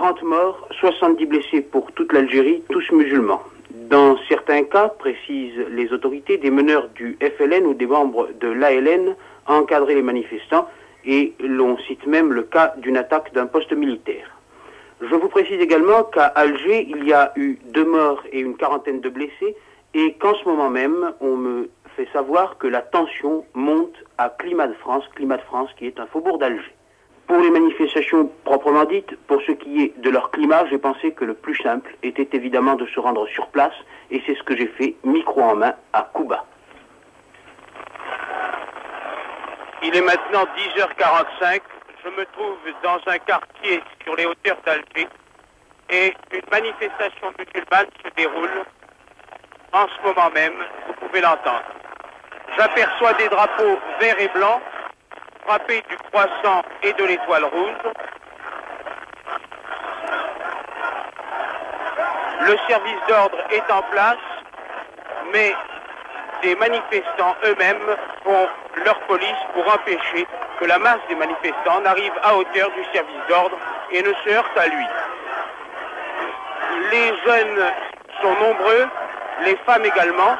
[0.00, 3.42] 30 morts, 70 blessés pour toute l'Algérie, tous musulmans.
[3.90, 9.14] Dans certains cas, précisent les autorités, des meneurs du FLN ou des membres de l'ALN
[9.46, 10.66] encadraient les manifestants
[11.04, 14.34] et l'on cite même le cas d'une attaque d'un poste militaire.
[15.02, 19.02] Je vous précise également qu'à Alger, il y a eu deux morts et une quarantaine
[19.02, 19.54] de blessés
[19.92, 24.68] et qu'en ce moment même, on me fait savoir que la tension monte à Climat
[24.68, 26.72] de France, Climat de France qui est un faubourg d'Alger.
[27.30, 31.24] Pour les manifestations proprement dites, pour ce qui est de leur climat, j'ai pensé que
[31.24, 33.72] le plus simple était évidemment de se rendre sur place,
[34.10, 36.44] et c'est ce que j'ai fait, micro en main, à Cuba.
[39.84, 41.60] Il est maintenant 10h45.
[42.04, 45.06] Je me trouve dans un quartier sur les hauteurs d'Alger
[45.88, 48.64] et une manifestation musulmane se déroule
[49.72, 50.54] en ce moment même.
[50.88, 51.62] Vous pouvez l'entendre.
[52.58, 54.60] J'aperçois des drapeaux verts et blancs
[55.50, 57.92] frappés du croissant et de l'étoile rouge.
[62.42, 64.26] Le service d'ordre est en place,
[65.32, 65.52] mais
[66.42, 68.48] des manifestants eux-mêmes font
[68.84, 70.24] leur police pour empêcher
[70.60, 73.58] que la masse des manifestants n'arrive à hauteur du service d'ordre
[73.90, 74.86] et ne se heurte à lui.
[76.92, 77.72] Les jeunes
[78.22, 78.86] sont nombreux,
[79.42, 80.36] les femmes également.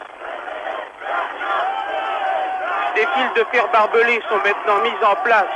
[2.95, 5.47] Des fils de fer barbelés sont maintenant mis en place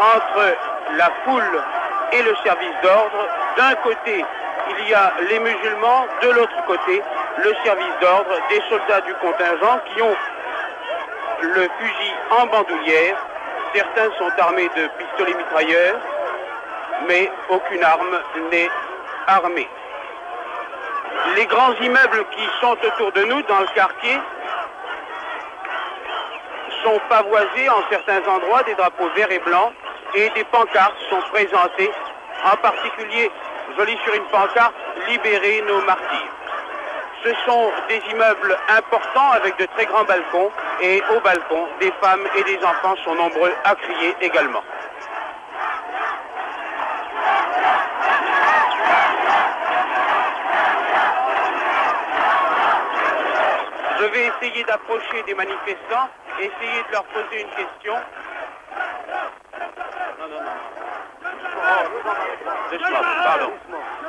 [0.00, 0.56] entre
[0.96, 1.62] la foule
[2.12, 3.28] et le service d'ordre.
[3.56, 4.24] D'un côté,
[4.78, 7.02] il y a les musulmans, de l'autre côté,
[7.38, 10.16] le service d'ordre, des soldats du contingent qui ont
[11.42, 13.16] le fusil en bandoulière.
[13.74, 15.98] Certains sont armés de pistolets mitrailleurs,
[17.06, 18.18] mais aucune arme
[18.50, 18.70] n'est
[19.26, 19.68] armée.
[21.36, 24.18] Les grands immeubles qui sont autour de nous dans le quartier
[26.82, 29.72] sont pavoisés en certains endroits des drapeaux verts et blancs
[30.14, 31.90] et des pancartes sont présentées.
[32.44, 33.30] En particulier,
[33.78, 34.74] je lis sur une pancarte
[35.08, 36.32] Libérez nos martyrs.
[37.24, 42.26] Ce sont des immeubles importants avec de très grands balcons et au balcon, des femmes
[42.36, 44.62] et des enfants sont nombreux à crier également.
[54.00, 57.94] Je vais essayer d'approcher des manifestants, essayer de leur poser une question.
[60.18, 60.56] Non, non, non.
[62.70, 63.52] Doucement, pardon.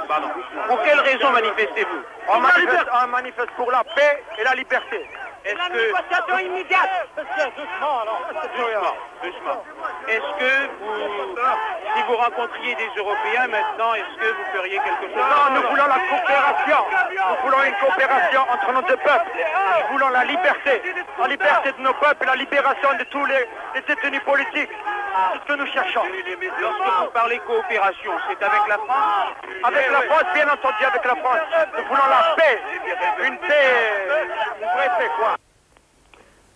[0.08, 0.30] Pardon.
[0.68, 5.06] Pour quelle raison manifestez-vous on manifeste, on manifeste pour la paix et la liberté.
[5.46, 5.74] Est-ce la que...
[5.74, 8.22] négociation immédiate Doucement, alors.
[8.32, 9.64] Doucement, doucement.
[10.08, 11.36] Est-ce que vous,
[11.96, 15.88] si vous rencontriez des Européens maintenant, est-ce que vous feriez quelque chose Non, nous voulons
[15.88, 16.80] la coopération.
[17.12, 19.32] Nous voulons une coopération entre nos deux peuples.
[19.36, 20.82] Nous voulons la liberté.
[21.20, 24.70] La liberté de nos peuples et la libération de tous les, les détenus politiques.
[25.34, 26.04] C'est ce que nous cherchons.
[26.60, 31.16] Lorsque vous parlez coopération, c'est avec la France Avec la France, bien entendu, avec la
[31.16, 31.40] France.
[31.78, 32.62] Nous voulons la paix.
[33.28, 34.08] Une paix,
[34.62, 35.36] une vraie paix, quoi.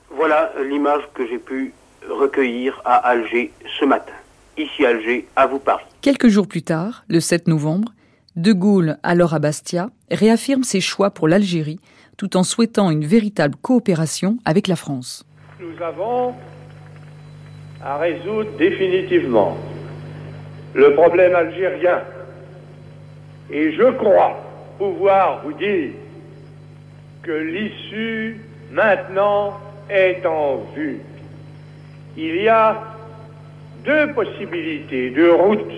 [0.10, 1.74] Voilà l'image que j'ai pu
[2.10, 4.14] recueillir à Alger ce matin.
[4.58, 5.86] Ici Alger, à vous Paris.
[6.02, 7.94] Quelques jours plus tard, le 7 novembre,
[8.36, 11.80] De Gaulle, alors à Bastia, réaffirme ses choix pour l'Algérie
[12.18, 15.24] tout en souhaitant une véritable coopération avec la France.
[15.60, 16.34] Nous avons
[17.84, 19.56] à résoudre définitivement
[20.74, 22.02] le problème algérien.
[23.52, 24.44] Et je crois
[24.80, 25.92] pouvoir vous dire
[27.22, 28.42] que l'issue
[28.72, 31.00] maintenant est en vue.
[32.18, 32.97] Il y a
[33.88, 35.72] deux possibilités, deux routes.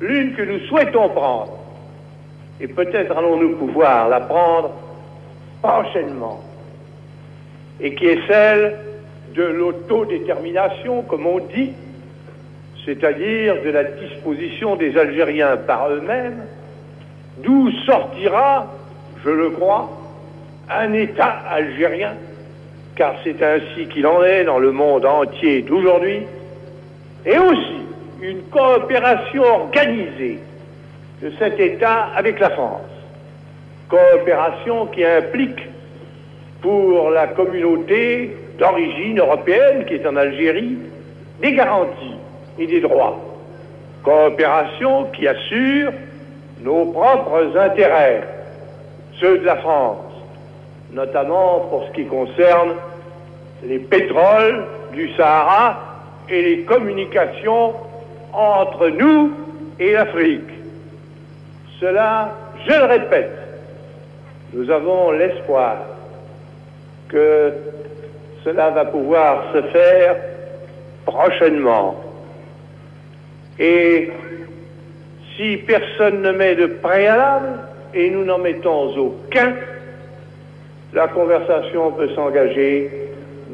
[0.00, 1.58] L'une que nous souhaitons prendre,
[2.60, 4.70] et peut-être allons-nous pouvoir la prendre
[5.62, 6.40] prochainement,
[7.80, 8.78] et qui est celle
[9.34, 11.72] de l'autodétermination, comme on dit,
[12.84, 16.44] c'est-à-dire de la disposition des Algériens par eux-mêmes,
[17.38, 18.66] d'où sortira,
[19.24, 19.88] je le crois,
[20.68, 22.14] un État algérien,
[22.96, 26.22] car c'est ainsi qu'il en est dans le monde entier d'aujourd'hui,
[27.24, 27.82] et aussi
[28.20, 30.38] une coopération organisée
[31.22, 32.80] de cet État avec la France.
[33.88, 35.68] Coopération qui implique
[36.60, 40.78] pour la communauté d'origine européenne qui est en Algérie
[41.40, 42.16] des garanties
[42.58, 43.18] et des droits.
[44.02, 45.92] Coopération qui assure
[46.62, 48.22] nos propres intérêts,
[49.20, 49.98] ceux de la France,
[50.92, 52.74] notamment pour ce qui concerne
[53.64, 55.91] les pétroles du Sahara
[56.28, 57.74] et les communications
[58.32, 59.32] entre nous
[59.78, 60.50] et l'Afrique.
[61.80, 62.32] Cela,
[62.66, 63.38] je le répète,
[64.54, 65.76] nous avons l'espoir
[67.08, 67.52] que
[68.44, 70.16] cela va pouvoir se faire
[71.04, 71.96] prochainement.
[73.58, 74.10] Et
[75.36, 77.58] si personne ne met de préalable,
[77.94, 79.54] et nous n'en mettons aucun,
[80.94, 82.90] la conversation peut s'engager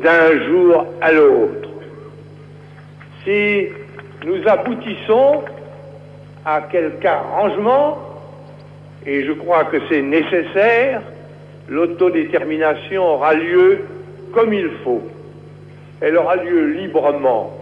[0.03, 1.68] d'un jour à l'autre.
[3.25, 3.69] Si
[4.25, 5.43] nous aboutissons
[6.45, 7.99] à quelque arrangement,
[9.07, 11.03] et je crois que c'est nécessaire,
[11.69, 13.85] l'autodétermination aura lieu
[14.33, 15.03] comme il faut.
[16.01, 17.53] Elle aura lieu librement.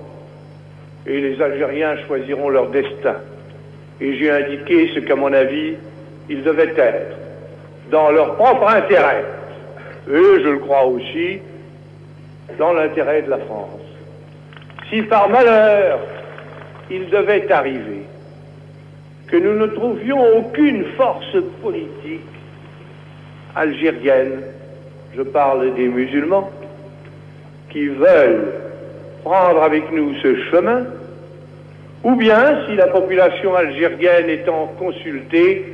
[1.07, 3.17] Et les Algériens choisiront leur destin.
[4.01, 5.75] Et j'ai indiqué ce qu'à mon avis,
[6.29, 7.17] ils devaient être,
[7.91, 9.25] dans leur propre intérêt.
[10.09, 11.41] Et je le crois aussi,
[12.59, 13.86] dans l'intérêt de la France.
[14.91, 15.99] Si par malheur
[16.91, 18.03] il devait arriver
[19.27, 22.21] que nous ne trouvions aucune force politique
[23.57, 24.43] algérienne,
[25.17, 26.51] je parle des musulmans,
[27.71, 28.53] qui veulent
[29.25, 30.85] prendre avec nous ce chemin,
[32.05, 35.65] ou bien si la population algérienne étant consultée,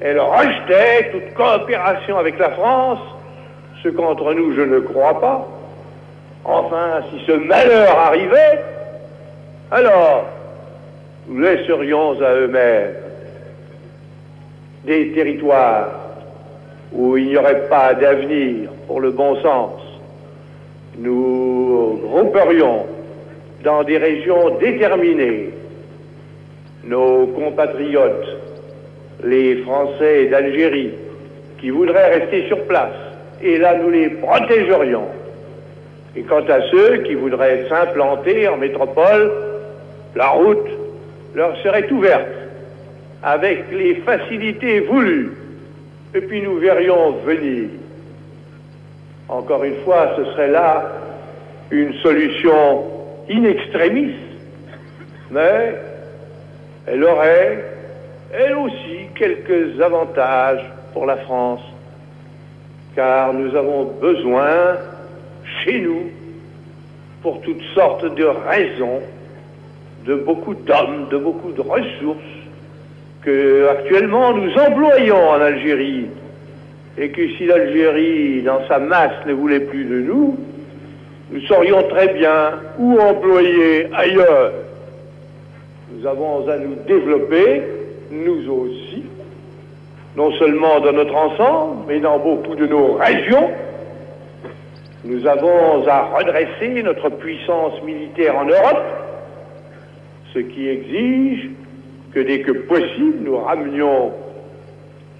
[0.00, 2.98] elle rejetait toute coopération avec la France,
[3.84, 5.46] ce qu'entre nous je ne crois pas,
[6.46, 8.62] enfin si ce malheur arrivait,
[9.70, 10.26] alors
[11.28, 12.94] nous laisserions à eux-mêmes
[14.84, 15.88] des territoires
[16.92, 19.80] où il n'y aurait pas d'avenir pour le bon sens.
[20.98, 22.86] Nous grouperions
[23.64, 25.50] dans des régions déterminées
[26.84, 28.28] nos compatriotes,
[29.24, 30.92] les Français d'Algérie,
[31.58, 32.94] qui voudraient rester sur place.
[33.42, 35.08] Et là, nous les protégerions.
[36.16, 39.30] Et quant à ceux qui voudraient s'implanter en métropole,
[40.14, 40.66] la route
[41.34, 42.26] leur serait ouverte
[43.22, 45.32] avec les facilités voulues.
[46.14, 47.68] Et puis nous verrions venir.
[49.28, 50.84] Encore une fois, ce serait là
[51.70, 52.84] une solution
[53.28, 54.14] in extremis,
[55.30, 55.74] mais
[56.86, 57.64] elle aurait,
[58.32, 61.60] elle aussi, quelques avantages pour la France,
[62.94, 64.76] car nous avons besoin,
[65.66, 66.10] chez nous,
[67.22, 69.00] pour toutes sortes de raisons,
[70.06, 72.36] de beaucoup d'hommes, de beaucoup de ressources
[73.22, 76.06] que actuellement nous employons en Algérie
[76.96, 80.36] et que si l'Algérie dans sa masse ne voulait plus de nous,
[81.32, 84.52] nous saurions très bien où employer ailleurs.
[85.92, 87.62] Nous avons à nous développer,
[88.12, 89.02] nous aussi,
[90.16, 93.50] non seulement dans notre ensemble, mais dans beaucoup de nos régions.
[95.08, 98.82] Nous avons à redresser notre puissance militaire en Europe,
[100.34, 101.50] ce qui exige
[102.12, 104.12] que dès que possible, nous ramenions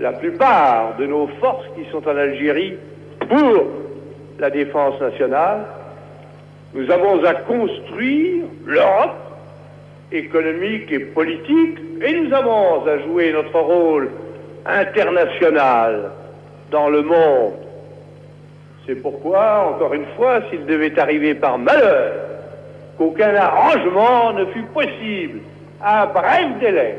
[0.00, 2.74] la plupart de nos forces qui sont en Algérie
[3.28, 3.64] pour
[4.40, 5.66] la défense nationale.
[6.74, 9.14] Nous avons à construire l'Europe
[10.10, 14.10] économique et politique et nous avons à jouer notre rôle
[14.66, 16.10] international
[16.72, 17.65] dans le monde.
[18.86, 22.12] C'est pourquoi, encore une fois, s'il devait arriver par malheur
[22.96, 25.40] qu'aucun arrangement ne fût possible
[25.82, 26.98] à bref délai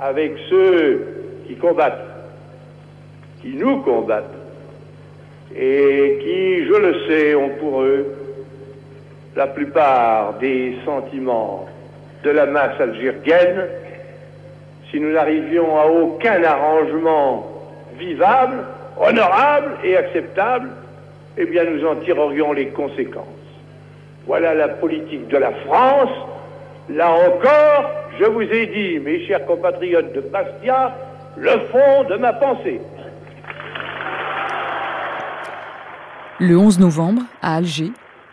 [0.00, 1.06] avec ceux
[1.46, 2.04] qui combattent,
[3.42, 4.24] qui nous combattent,
[5.54, 8.06] et qui, je le sais, ont pour eux
[9.36, 11.66] la plupart des sentiments
[12.24, 13.66] de la masse algérienne,
[14.90, 17.46] si nous n'arrivions à aucun arrangement
[17.98, 18.64] vivable,
[19.00, 20.70] honorable et acceptable,
[21.36, 23.26] eh bien nous en tirerions les conséquences.
[24.26, 26.10] Voilà la politique de la France.
[26.90, 30.94] Là encore, je vous ai dit, mes chers compatriotes de Bastia,
[31.36, 32.80] le fond de ma pensée.
[36.40, 37.90] Le 11 novembre, à Alger,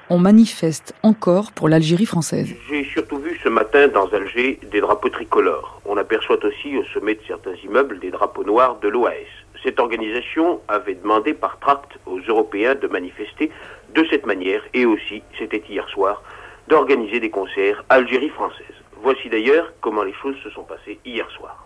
[0.10, 2.54] on manifeste encore pour l'Algérie française.
[2.69, 5.82] J'ai surtout vu ce matin dans Alger des drapeaux tricolores.
[5.86, 9.44] On aperçoit aussi au sommet de certains immeubles des drapeaux noirs de l'OAS.
[9.65, 13.49] Cette organisation avait demandé par tract aux Européens de manifester
[13.95, 16.21] de cette manière et aussi, c'était hier soir,
[16.67, 18.75] d'organiser des concerts Algérie française.
[19.01, 21.64] Voici d'ailleurs comment les choses se sont passées hier soir.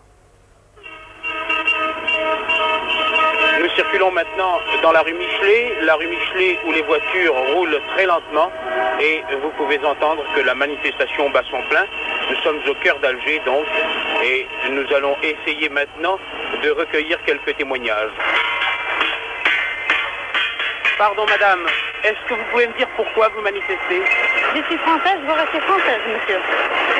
[3.60, 8.06] Nous circulons maintenant dans la rue Michelet, la rue Michelet où les voitures roulent très
[8.06, 8.50] lentement
[8.98, 11.84] et vous pouvez entendre que la manifestation bat son plein.
[12.30, 13.66] Nous sommes au cœur d'Alger donc
[14.24, 16.18] et nous allons essayer maintenant
[16.62, 18.12] de recueillir quelques témoignages.
[20.96, 21.66] Pardon madame,
[22.04, 24.00] est-ce que vous pouvez me dire pourquoi vous manifestez?
[24.56, 26.40] Je suis française, je veux rester française, monsieur.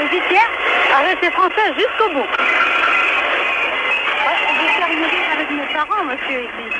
[0.02, 0.50] Je suis fière
[0.94, 2.26] à rester française jusqu'au bout.
[5.84, 6.76] Parents, monsieur, ici.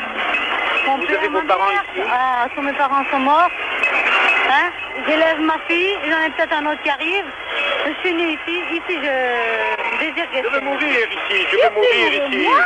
[0.87, 3.51] Mon Vous père avez vos parents mère, ici ah, tous mes parents sont morts.
[4.51, 4.71] Hein?
[5.07, 7.25] J'élève ma fille, j'en ai peut-être un autre qui arrive.
[7.87, 10.27] Je suis née ici, ici je désire.
[10.35, 12.45] Je veux mourir ici, je veux mourir ici.
[12.45, 12.59] Moi,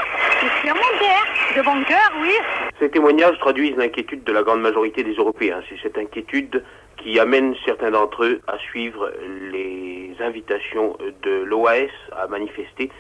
[0.42, 1.24] je suis à mon terre,
[1.56, 2.32] de bon cœur, oui.
[2.80, 5.60] Ces témoignages traduisent l'inquiétude de la grande majorité des Européens.
[5.68, 6.64] C'est cette inquiétude
[6.96, 9.12] qui amène certains d'entre eux à suivre
[9.52, 12.90] les invitations de l'OAS à manifester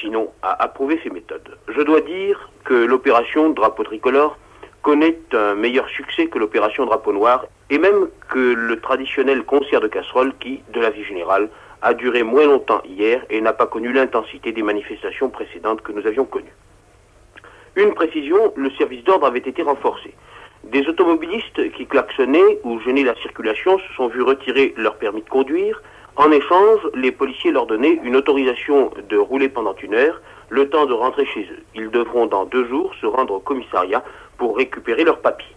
[0.00, 1.58] sinon à approuver ces méthodes.
[1.68, 4.38] Je dois dire que l'opération Drapeau tricolore
[4.82, 9.88] connaît un meilleur succès que l'opération Drapeau noir et même que le traditionnel concert de
[9.88, 11.48] casserole qui, de la vie générale,
[11.82, 16.06] a duré moins longtemps hier et n'a pas connu l'intensité des manifestations précédentes que nous
[16.06, 16.54] avions connues.
[17.76, 20.14] Une précision, le service d'ordre avait été renforcé.
[20.64, 25.28] Des automobilistes qui klaxonnaient ou gênaient la circulation se sont vus retirer leur permis de
[25.28, 25.82] conduire.
[26.16, 30.86] En échange, les policiers leur donnaient une autorisation de rouler pendant une heure, le temps
[30.86, 31.62] de rentrer chez eux.
[31.74, 34.02] Ils devront dans deux jours se rendre au commissariat
[34.38, 35.54] pour récupérer leurs papiers.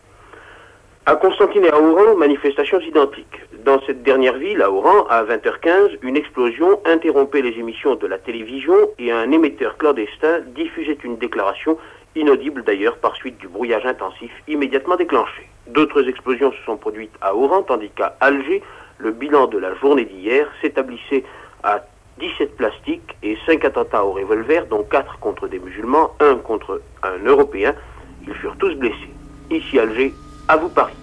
[1.05, 3.39] À Constantine et à Oran, manifestations identiques.
[3.63, 8.17] Dans cette dernière ville, à Oran, à 20h15, une explosion interrompait les émissions de la
[8.17, 11.77] télévision et un émetteur clandestin diffusait une déclaration
[12.15, 15.47] inaudible d'ailleurs par suite du brouillage intensif immédiatement déclenché.
[15.67, 18.61] D'autres explosions se sont produites à Oran, tandis qu'à Alger,
[18.99, 21.23] le bilan de la journée d'hier s'établissait
[21.63, 21.81] à
[22.19, 27.17] 17 plastiques et 5 attentats au revolver, dont 4 contre des musulmans, 1 contre un
[27.25, 27.73] Européen.
[28.27, 29.13] Ils furent tous blessés.
[29.49, 30.13] Ici Alger,
[30.49, 30.93] à vous Paris.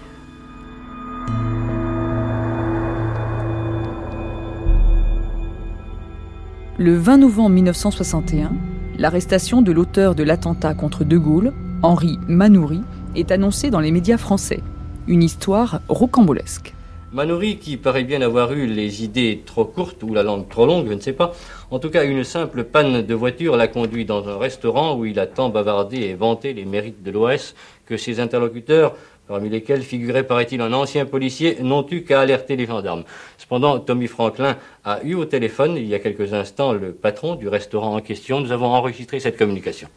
[6.79, 8.53] Le 20 novembre 1961,
[8.99, 12.83] l'arrestation de l'auteur de l'attentat contre De Gaulle, Henri Manoury,
[13.15, 14.61] est annoncée dans les médias français.
[15.09, 16.76] Une histoire rocambolesque.
[17.17, 20.87] Manoury, qui paraît bien avoir eu les idées trop courtes ou la langue trop longue,
[20.87, 21.33] je ne sais pas,
[21.71, 25.19] en tout cas une simple panne de voiture l'a conduit dans un restaurant où il
[25.19, 27.55] a tant bavardé et vanté les mérites de l'OS
[27.87, 28.95] que ses interlocuteurs
[29.29, 33.05] parmi lesquels figurait, paraît-il, un ancien policier, n'ont eu qu'à alerter les gendarmes.
[33.39, 37.49] Cependant, Tommy Franklin a eu au téléphone, il y a quelques instants, le patron du
[37.49, 38.41] restaurant en question.
[38.41, 39.89] Nous avons enregistré cette communication.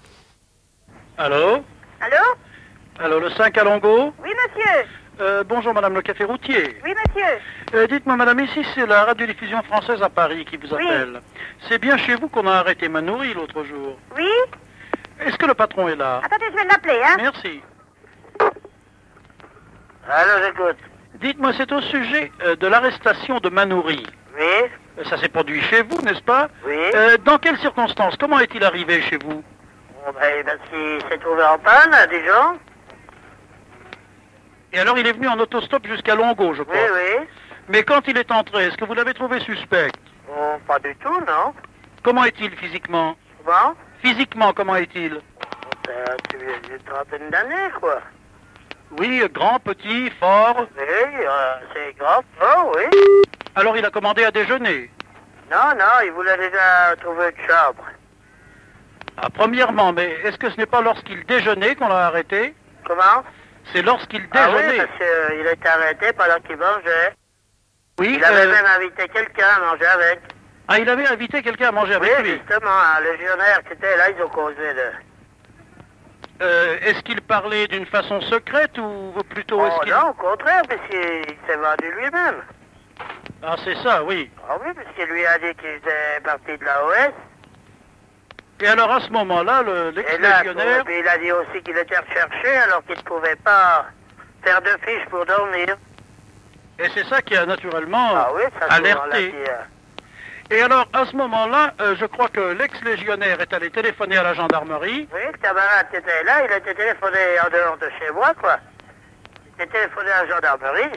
[1.17, 1.59] Allô?
[1.99, 2.23] Allô?
[2.97, 4.13] Allô, le 5 à Longo?
[4.23, 4.98] Oui, monsieur.
[5.19, 6.77] Euh, bonjour, madame le café routier.
[6.83, 7.39] Oui, monsieur.
[7.73, 10.85] Euh, Dites-moi, madame, ici, c'est la radiodiffusion française à Paris qui vous Oui.
[10.87, 11.21] appelle.
[11.67, 13.97] C'est bien chez vous qu'on a arrêté Manoury l'autre jour.
[14.15, 14.29] Oui
[15.19, 16.21] Est-ce que le patron est là?
[16.23, 17.15] Attendez, je vais l'appeler, hein.
[17.17, 17.61] Merci.
[20.09, 20.77] Allô, j'écoute.
[21.15, 24.05] Dites-moi, c'est au sujet euh, de l'arrestation de Manoury.
[24.39, 26.47] Oui Ça s'est produit chez vous, n'est-ce pas?
[26.65, 26.75] Oui.
[26.95, 28.15] Euh, dans quelles circonstances?
[28.17, 29.43] Comment est-il arrivé chez vous?
[29.43, 32.57] Bon, ben, parce qu'il s'est trouvé en panne à Dijon.
[34.71, 36.75] Et alors, il est venu en autostop jusqu'à Longo, je crois.
[36.75, 37.27] Oui, oui.
[37.69, 39.89] Mais quand il est entré, est-ce que vous l'avez trouvé suspect?
[40.29, 41.53] Oh, pas du tout, non.
[42.03, 43.15] Comment est-il physiquement?
[43.43, 43.75] Comment?
[44.01, 45.19] Physiquement, comment est-il?
[45.87, 47.99] Ben, tu d'une trentaine d'années, quoi.
[48.97, 50.67] Oui, grand, petit, fort.
[50.77, 52.23] Oui, euh, c'est grave.
[52.41, 52.83] Oh, oui.
[53.55, 54.89] Alors, il a commandé à déjeuner?
[55.51, 57.83] Non, non, il voulait déjà trouver une chambre.
[59.17, 62.53] Ah, premièrement, mais est-ce que ce n'est pas lorsqu'il déjeunait qu'on l'a arrêté?
[62.85, 63.23] Comment?
[63.73, 64.77] C'est lorsqu'il Ah oui, déjeunait.
[64.77, 67.13] parce qu'il a été arrêté pendant qu'il mangeait.
[67.99, 70.19] Oui, Il avait euh, même invité quelqu'un à manger avec.
[70.67, 72.39] Ah, il avait invité quelqu'un à manger avec oui, lui.
[72.47, 74.91] justement, un légionnaire qui était là, ils ont causé de...
[76.41, 79.93] Euh, est-ce qu'il parlait d'une façon secrète ou plutôt est-ce Oh qu'il...
[79.93, 82.41] non, au contraire, puisqu'il s'est vendu lui-même.
[83.43, 84.29] Ah, c'est ça, oui.
[84.49, 87.13] Ah oui, puisqu'il lui a dit qu'il faisait partie de la OS.
[88.61, 89.63] Et alors, à ce moment-là,
[89.95, 90.83] l'ex-légionnaire...
[90.83, 93.85] puis il a dit aussi qu'il était recherché alors qu'il ne pouvait pas
[94.43, 95.77] faire de fiches pour dormir.
[96.77, 99.33] Et c'est ça qui a naturellement Ah oui, ça alerté.
[100.51, 104.33] Et alors, à ce moment-là, euh, je crois que l'ex-légionnaire est allé téléphoner à la
[104.33, 105.07] gendarmerie.
[105.13, 108.57] Oui, le camarade était là, il était téléphoné en dehors de chez moi, quoi.
[109.57, 110.89] Il était téléphoné à la gendarmerie.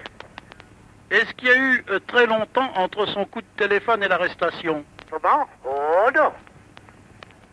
[1.11, 4.85] Est-ce qu'il y a eu euh, très longtemps entre son coup de téléphone et l'arrestation?
[5.11, 5.47] Comment?
[5.67, 6.33] Oh non.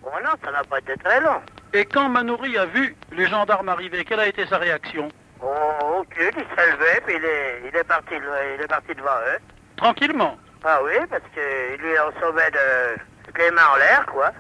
[0.04, 1.42] Oh non, ça n'a pas été très long.
[1.74, 5.10] Et quand Manoury a vu les gendarmes arriver, quelle a été sa réaction
[5.42, 9.18] Oh, aucune, il s'est levé, puis il est, il est parti, il est parti devant
[9.28, 9.38] eux.
[9.78, 10.38] Tranquillement.
[10.66, 13.00] Ah oui, parce qu'il lui en sommet de
[13.40, 14.32] les mains en l'air, quoi.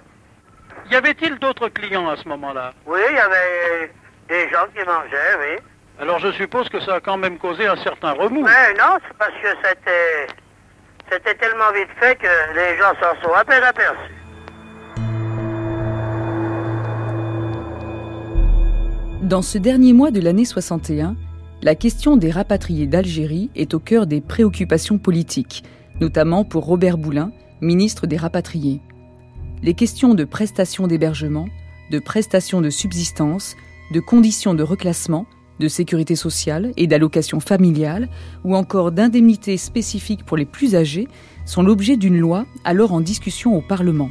[0.92, 3.92] Y avait-il d'autres clients à ce moment-là Oui, il y avait
[4.28, 5.64] des gens qui mangeaient, oui.
[6.02, 8.44] Alors je suppose que ça a quand même causé un certain remous.
[8.44, 10.28] Mais non, c'est parce que c'était,
[11.12, 14.19] c'était tellement vite fait que les gens s'en sont à peine aperçus.
[19.30, 21.16] Dans ce dernier mois de l'année 61,
[21.62, 25.64] la question des rapatriés d'Algérie est au cœur des préoccupations politiques,
[26.02, 28.82] notamment pour Robert Boulin, ministre des rapatriés.
[29.62, 31.48] Les questions de prestations d'hébergement,
[31.92, 33.56] de prestations de subsistance,
[33.94, 35.28] de conditions de reclassement,
[35.60, 38.10] de sécurité sociale et d'allocations familiales,
[38.44, 41.08] ou encore d'indemnités spécifiques pour les plus âgés,
[41.46, 44.10] sont l'objet d'une loi alors en discussion au Parlement.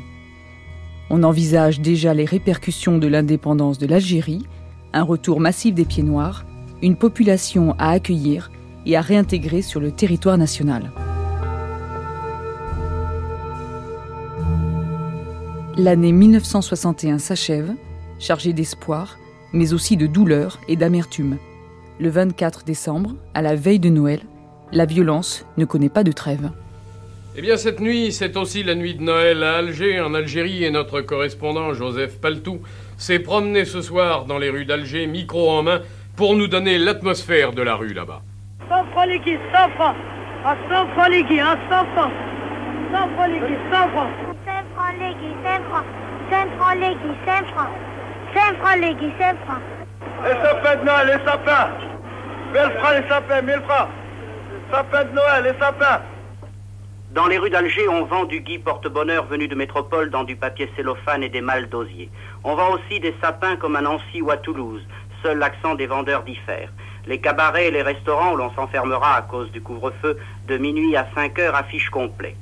[1.11, 4.45] On envisage déjà les répercussions de l'indépendance de l'Algérie,
[4.93, 6.45] un retour massif des pieds noirs,
[6.83, 8.51] une population à accueillir
[8.87, 10.91] et à réintégrer sur le territoire national.
[15.77, 17.73] L'année 1961 s'achève,
[18.19, 19.17] chargée d'espoir,
[19.53, 21.39] mais aussi de douleur et d'amertume.
[22.01, 24.21] Le 24 décembre, à la veille de Noël,
[24.73, 26.51] la violence ne connaît pas de trêve.
[27.37, 30.71] Eh bien, cette nuit, c'est aussi la nuit de Noël à Alger, en Algérie, et
[30.71, 32.61] notre correspondant Joseph Paltou
[32.99, 35.81] s'est promené ce soir dans les rues d'Alger, micro en main,
[36.17, 38.21] pour nous donner l'atmosphère de la rue là-bas.
[38.69, 39.97] 100 francs liquides, 100 francs.
[40.45, 42.13] À 100 francs liquides, à 100 francs.
[42.93, 44.11] 100 francs liquides, 100 francs.
[44.45, 45.85] 5 francs liquides, 5 francs.
[46.31, 47.71] 5 francs liquides, 5 francs.
[48.35, 49.63] 5 francs liquides, 5 francs.
[50.25, 51.71] Les sapins de Noël, les sapins.
[52.53, 53.89] 1000 francs les sapins, 1000 francs.
[54.73, 56.01] Sapins de Noël, les sapins.
[57.19, 60.71] Dans les rues d'Alger, on vend du gui porte-bonheur venu de métropole dans du papier
[60.77, 62.09] cellophane et des malles d'osier.
[62.45, 64.87] On vend aussi des sapins comme à Nancy ou à Toulouse.
[65.25, 66.73] Seul l'accent des vendeurs diffère.
[67.09, 70.17] Les cabarets et les restaurants où l'on s'enfermera à cause du couvre-feu
[70.47, 72.37] de minuit à 5 heures affichent complet.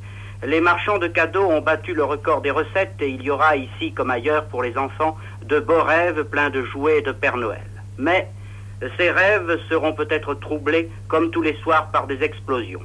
[0.45, 3.95] Les marchands de cadeaux ont battu le record des recettes et il y aura ici
[3.95, 7.70] comme ailleurs pour les enfants de beaux rêves pleins de jouets et de Père Noël.
[7.97, 8.29] Mais
[8.99, 12.83] ces rêves seront peut-être troublés comme tous les soirs par des explosions.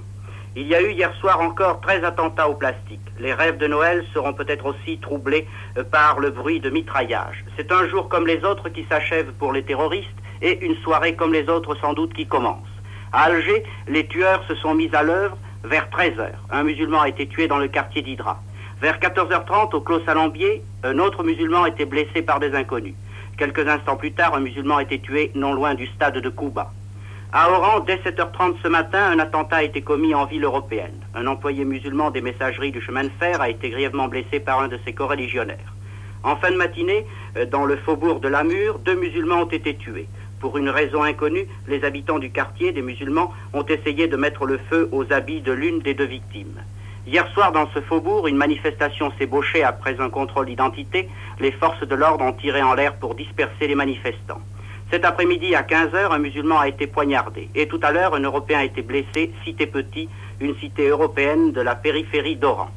[0.54, 3.00] Il y a eu hier soir encore 13 attentats au plastique.
[3.20, 5.48] Les rêves de Noël seront peut-être aussi troublés
[5.78, 7.46] euh, par le bruit de mitraillage.
[7.56, 10.10] C'est un jour comme les autres qui s'achève pour les terroristes
[10.42, 12.68] et une soirée comme les autres sans doute qui commence.
[13.14, 16.44] À Alger, les tueurs se sont mis à l'œuvre vers 13 heures.
[16.50, 18.42] Un musulman a été tué dans le quartier d'Hydra.
[18.82, 22.96] Vers 14h30, au Clos Salambier, un autre musulman a été blessé par des inconnus.
[23.38, 26.74] Quelques instants plus tard, un musulman a été tué non loin du stade de Kouba.
[27.34, 31.00] À Oran, dès 7h30 ce matin, un attentat a été commis en ville européenne.
[31.16, 34.68] Un employé musulman des messageries du chemin de fer a été grièvement blessé par un
[34.68, 35.74] de ses coreligionnaires.
[36.24, 37.06] En fin de matinée,
[37.38, 40.10] euh, dans le faubourg de Lamur, deux musulmans ont été tués.
[40.42, 44.60] Pour une raison inconnue, les habitants du quartier des musulmans ont essayé de mettre le
[44.70, 46.60] feu aux habits de l'une des deux victimes.
[47.08, 51.08] Hier soir, dans ce faubourg, une manifestation s'est après un contrôle d'identité.
[51.40, 54.42] Les forces de l'ordre ont tiré en l'air pour disperser les manifestants.
[54.92, 57.48] Cet après-midi, à 15h, un musulman a été poignardé.
[57.56, 60.10] Et tout à l'heure, un Européen a été blessé, cité Petit,
[60.42, 62.70] une cité européenne de la périphérie d'Oran.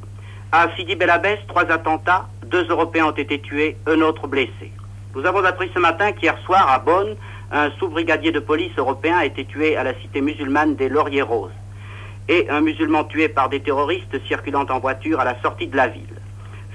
[0.52, 4.70] À Sidi Belabès, trois attentats, deux Européens ont été tués, un autre blessé.
[5.16, 7.16] Nous avons appris ce matin qu'hier soir, à Bonn,
[7.50, 11.50] un sous-brigadier de police européen a été tué à la cité musulmane des Lauriers Roses.
[12.28, 15.88] Et un musulman tué par des terroristes circulant en voiture à la sortie de la
[15.88, 16.20] ville.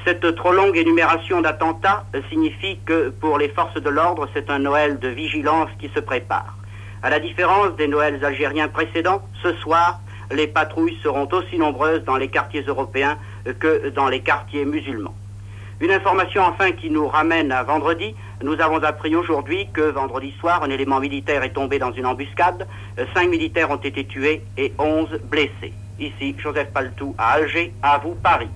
[0.06, 4.98] Cette trop longue énumération d'attentats signifie que pour les forces de l'ordre, c'est un Noël
[5.00, 6.56] de vigilance qui se prépare.
[7.04, 10.00] À la différence des Noëls algériens précédents, ce soir,
[10.32, 13.18] les patrouilles seront aussi nombreuses dans les quartiers européens
[13.60, 15.16] que dans les quartiers musulmans.
[15.82, 18.14] Une information enfin qui nous ramène à vendredi.
[18.44, 22.68] Nous avons appris aujourd'hui que vendredi soir, un élément militaire est tombé dans une embuscade.
[23.14, 25.74] Cinq militaires ont été tués et onze blessés.
[26.00, 28.50] Ici, Joseph Paltou à Alger, à vous Paris.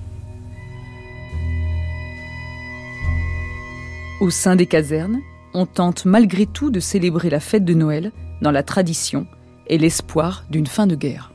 [4.24, 5.20] Au sein des casernes,
[5.54, 9.28] on tente malgré tout de célébrer la fête de Noël dans la tradition
[9.68, 11.30] et l'espoir d'une fin de guerre.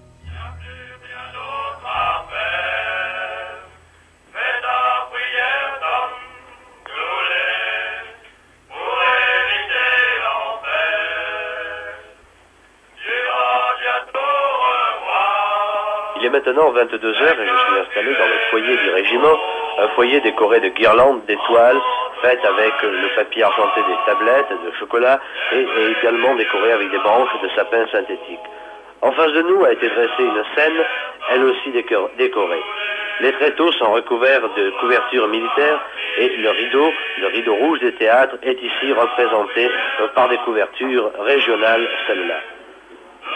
[16.16, 19.36] Il est maintenant 22 heures et je suis installé dans le foyer du régiment,
[19.78, 21.76] un foyer décoré de guirlandes, d'étoiles,
[22.22, 25.20] faites avec le papier argenté des tablettes de chocolat
[25.52, 25.66] et,
[25.98, 28.40] également décoré avec des branches de sapin synthétique.
[29.00, 30.84] En face de nous a été dressée une scène,
[31.30, 32.62] elle aussi décor- décorée.
[33.20, 35.80] Les tréteaux sont recouverts de couvertures militaires
[36.18, 39.70] et le rideau, le rideau rouge des théâtres, est ici représenté
[40.14, 42.40] par des couvertures régionales, celles-là.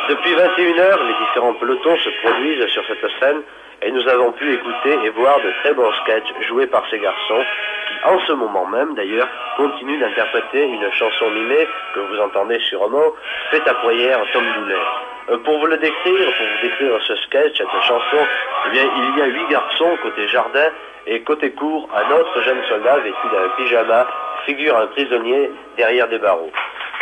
[0.08, 3.42] Depuis 21 heures, les différents pelotons se produisent sur cette scène
[3.84, 7.44] et nous avons pu écouter et voir de très bons sketchs joués par ces garçons
[7.88, 13.12] qui, en ce moment même d'ailleurs, continuent d'interpréter une chanson mimée que vous entendez sûrement,
[13.50, 14.74] Faites à Poirière Tom Doulet.
[15.30, 18.26] Euh, pour vous le décrire, pour vous décrire ce sketch, cette chanson,
[18.72, 20.70] eh il y a huit garçons côté jardin
[21.06, 24.06] et côté cour, un autre jeune soldat vêtu d'un pyjama
[24.46, 26.50] figure un prisonnier derrière des barreaux.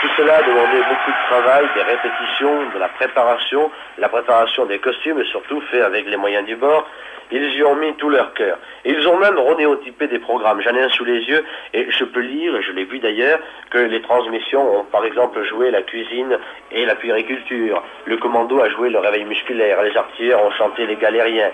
[0.00, 4.78] Tout cela a demandé beaucoup de travail, des répétitions, de la préparation, la préparation des
[4.78, 6.86] costumes et surtout fait avec les moyens du bord.
[7.30, 8.58] Ils y ont mis tout leur cœur.
[8.84, 10.62] Ils ont même redéotypé des programmes.
[10.62, 11.44] J'en ai un sous les yeux
[11.74, 13.38] et je peux lire, je l'ai vu d'ailleurs,
[13.70, 16.38] que les transmissions ont par exemple joué la cuisine
[16.72, 17.82] et la puériculture.
[18.06, 19.82] Le commando a joué le réveil musculaire.
[19.82, 21.50] Les artilleurs ont chanté les galériens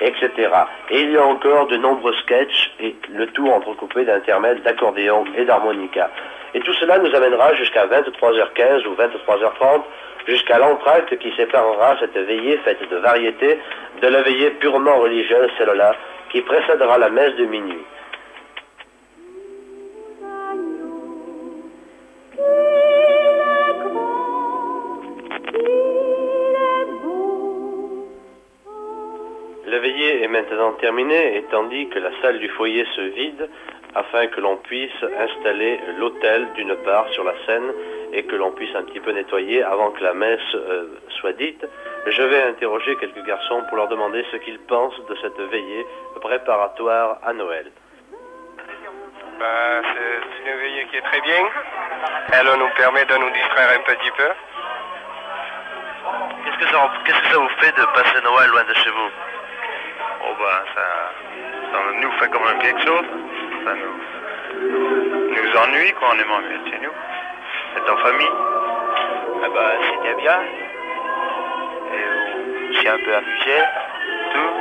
[0.00, 0.30] etc.
[0.90, 5.44] Et il y a encore de nombreux sketchs et le tout entrecoupé d'intermèdes d'accordéon et
[5.44, 6.10] d'harmonica.
[6.54, 9.82] Et tout cela nous amènera jusqu'à 23h15 ou 23h30,
[10.26, 13.58] jusqu'à l'entracte qui séparera cette veillée faite de variétés
[14.00, 15.94] de la veillée purement religieuse, celle-là,
[16.30, 17.84] qui précédera la messe de minuit.
[30.82, 33.48] Terminée et tandis que la salle du foyer se vide
[33.94, 37.72] afin que l'on puisse installer l'autel d'une part sur la scène
[38.12, 41.64] et que l'on puisse un petit peu nettoyer avant que la messe euh, soit dite,
[42.06, 45.86] je vais interroger quelques garçons pour leur demander ce qu'ils pensent de cette veillée
[46.20, 47.70] préparatoire à Noël.
[49.38, 51.44] Bah, c'est une veillée qui est très bien.
[52.32, 54.30] Elle nous permet de nous distraire un petit peu.
[56.44, 59.31] Qu'est-ce que ça, qu'est-ce que ça vous fait de passer Noël loin de chez vous?
[60.38, 60.82] Bah ça,
[61.72, 63.06] ça nous fait quand même quelque chose.
[63.64, 63.96] Ça nous,
[65.30, 66.92] nous ennuie quand on est moins chez nous.
[67.74, 68.30] C'est en famille.
[69.44, 70.38] Ah bah c'était bien.
[71.92, 72.04] Et
[72.70, 73.58] on s'est un peu amusé,
[74.32, 74.52] tout.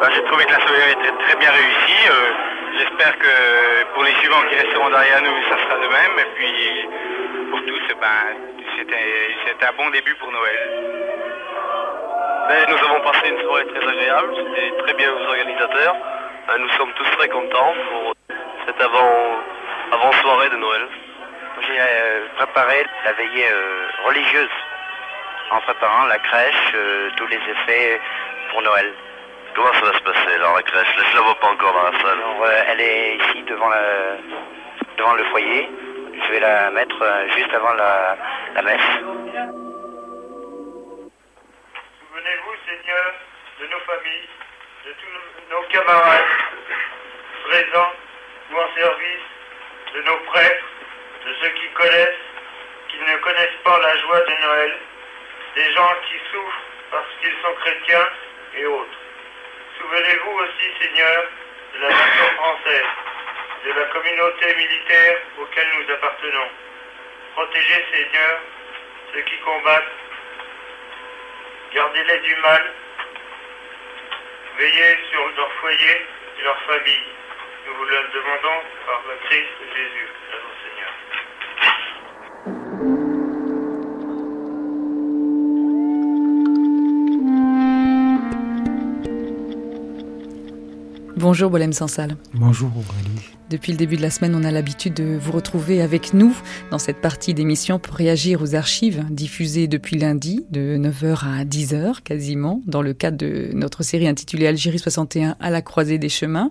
[0.00, 2.08] Bah, J'ai trouvé que la soirée était très bien réussie.
[2.10, 2.32] Euh,
[2.76, 6.18] J'espère que pour les suivants qui resteront derrière nous, ça sera de même.
[6.18, 6.88] Et puis
[7.50, 8.36] pour tous, eh ben,
[8.76, 11.33] c'était un bon début pour Noël.
[12.48, 15.96] Mais nous avons passé une soirée très agréable, c'était très bien aux organisateurs.
[16.50, 18.12] Euh, Nous sommes tous très contents pour
[18.66, 19.38] cette avant,
[19.92, 20.82] avant soirée de Noël.
[21.62, 24.50] J'ai euh, préparé la veillée euh, religieuse
[25.52, 28.00] en préparant la crèche, euh, tous les effets
[28.50, 28.92] pour Noël.
[29.54, 30.96] Comment ça va se passer alors la crèche?
[31.10, 32.18] Je la vois pas encore dans la salle.
[32.18, 33.82] Alors, euh, elle est ici devant, la,
[34.98, 35.70] devant le foyer.
[36.26, 38.16] Je vais la mettre euh, juste avant la,
[38.56, 39.73] la messe.
[42.74, 43.14] Seigneur,
[43.60, 44.28] de nos familles,
[44.84, 46.24] de tous nos camarades
[47.44, 47.92] présents
[48.50, 49.26] ou en service,
[49.94, 50.64] de nos prêtres,
[51.24, 52.24] de ceux qui connaissent,
[52.88, 54.78] qui ne connaissent pas la joie de Noël,
[55.54, 58.08] des gens qui souffrent parce qu'ils sont chrétiens
[58.56, 58.98] et autres.
[59.78, 61.24] Souvenez-vous aussi, Seigneur,
[61.74, 62.90] de la nation française,
[63.66, 66.48] de la communauté militaire auquel nous appartenons.
[67.34, 68.40] Protégez, Seigneur,
[69.12, 70.03] ceux qui combattent
[71.74, 72.62] Gardez-les du mal.
[74.58, 76.06] Veillez sur leur foyer
[76.38, 77.06] et leur famille.
[77.66, 80.92] Nous vous le demandons par le Christ Jésus, notre Seigneur.
[91.16, 92.16] Bonjour Bolem Sansal.
[92.34, 93.13] Bonjour Aurélie.
[93.50, 96.34] Depuis le début de la semaine, on a l'habitude de vous retrouver avec nous
[96.70, 102.00] dans cette partie d'émission pour réagir aux archives diffusées depuis lundi de 9h à 10h
[102.02, 106.50] quasiment dans le cadre de notre série intitulée Algérie 61 à la croisée des chemins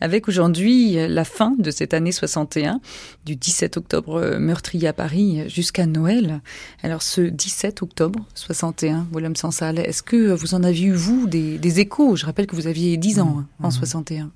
[0.00, 2.80] avec aujourd'hui la fin de cette année 61
[3.24, 6.40] du 17 octobre meurtrier à Paris jusqu'à Noël.
[6.82, 11.58] Alors ce 17 octobre 61, Bolem Sansal, est-ce que vous en avez eu vous des,
[11.58, 12.16] des échos?
[12.16, 14.32] Je rappelle que vous aviez 10 ans hein, en 61.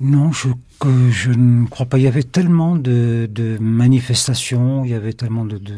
[0.00, 0.48] Non, je,
[1.10, 1.98] je ne crois pas.
[1.98, 5.74] Il y avait tellement de, manifestations, il y avait tellement de, de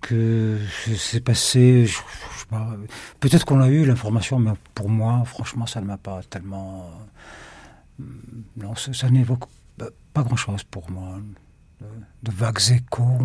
[0.00, 0.58] que
[0.96, 1.86] c'est passé.
[3.20, 6.90] Peut-être qu'on a eu l'information, mais pour moi, franchement, ça ne m'a pas tellement.
[8.00, 8.04] euh,
[8.56, 9.44] Non, ça, n'évoque
[10.12, 11.18] pas, grand-chose pour moi.
[12.22, 13.18] De, vagues échos.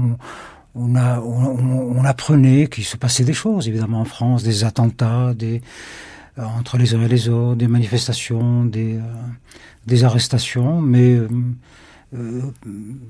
[0.76, 5.62] On, apprenait qu'il se passait des choses, évidemment, en France, des attentats, des
[6.38, 9.02] entre les uns et les autres, des manifestations, des, euh,
[9.86, 11.28] des arrestations, mais euh,
[12.16, 12.42] euh,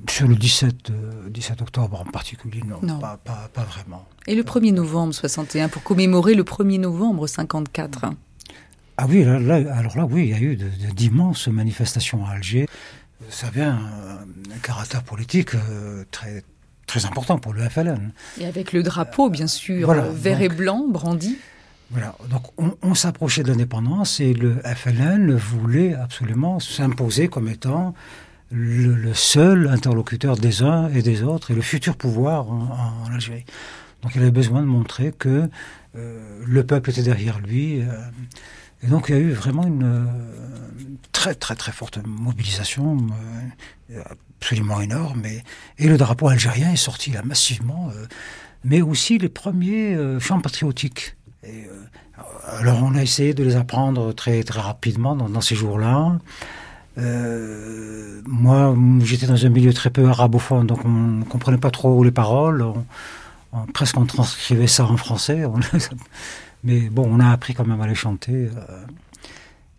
[0.09, 2.99] sur le 17, euh, 17 octobre en particulier, non, Non.
[2.99, 4.05] Pas, pas, pas vraiment.
[4.28, 8.05] Et le 1er novembre 61 pour commémorer le 1er novembre 54.
[8.99, 10.55] Ah oui, là, là- alors là, oui, il y a eu
[10.95, 12.67] d'immenses manifestations à Alger.
[13.30, 16.43] Ça avait un, un caractère politique euh, très,
[16.88, 18.11] très important pour le FLN.
[18.39, 21.38] Et avec le drapeau, bien sûr, Voilà, euh, vert donc- et blanc brandi.
[21.90, 22.44] Voilà, donc
[22.82, 27.94] on, s'approchait de l'indépendance et le FLN voulait absolument s'imposer comme étant
[28.52, 33.46] le, seul interlocuteur des uns et des autres et le futur pouvoir en, Algérie.
[34.02, 35.50] Donc il avait besoin de montrer que
[35.96, 37.82] euh, le peuple était derrière lui.
[37.82, 37.86] euh,
[38.84, 40.06] et donc il y a eu vraiment une euh,
[41.14, 42.98] très très très forte mobilisation,
[44.40, 45.26] absolument énorme.
[45.26, 45.42] Et,
[45.78, 47.92] et le drapeau algérien est sorti là massivement,
[48.66, 51.16] mais aussi les premiers chants patriotiques.
[51.48, 52.20] Euh,
[52.60, 56.18] alors on a essayé de les apprendre très très rapidement dans, ces jours-là.
[56.98, 62.04] Euh, moi, j'étais dans un milieu très peu arabophone, donc on ne comprenait pas trop
[62.04, 62.66] les paroles.
[63.74, 65.43] Presque on transcrivait ça en français.
[66.64, 68.50] Mais bon, on a appris quand même à les chanter.
[68.70, 68.86] euh.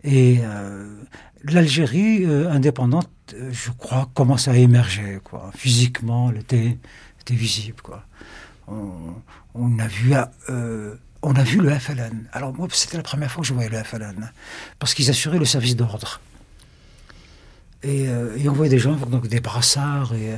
[0.04, 0.40] et
[1.44, 3.08] l'Algérie indépendante,
[3.50, 5.18] je crois, commençait à émerger.
[5.24, 5.50] Quoi.
[5.56, 6.78] Physiquement, elle était,
[7.30, 7.82] visible.
[7.82, 8.04] Quoi.
[8.68, 9.14] On,
[9.54, 10.14] on a vu...
[10.48, 12.28] euh, on a vu le FLN.
[12.32, 14.30] Alors moi, c'était la première fois que je voyais le FLN,
[14.78, 16.20] parce qu'ils assuraient le service d'ordre.
[17.82, 20.34] Et, euh, on voyait des gens donc, des brassards, et,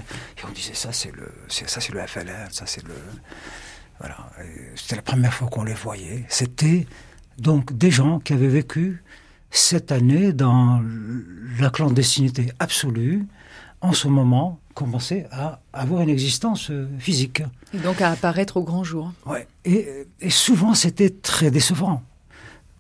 [0.47, 2.95] on disait ça c'est le, ça c'est le FLN, ça c'est le...
[3.99, 4.31] Voilà.
[4.77, 6.25] C'était la première fois qu'on les voyait.
[6.29, 6.87] C'était
[7.39, 9.03] Donc des gens qui avaient vécu
[9.51, 10.83] cette année dans
[11.59, 13.27] la clandestinité absolue,
[13.81, 17.43] en ce moment commençaient à avoir une existence euh, physique.
[17.75, 19.13] Et donc à apparaître au grand jour.
[19.27, 19.47] Ouais.
[19.65, 19.87] Et,
[20.21, 22.03] et souvent c'était très décevant.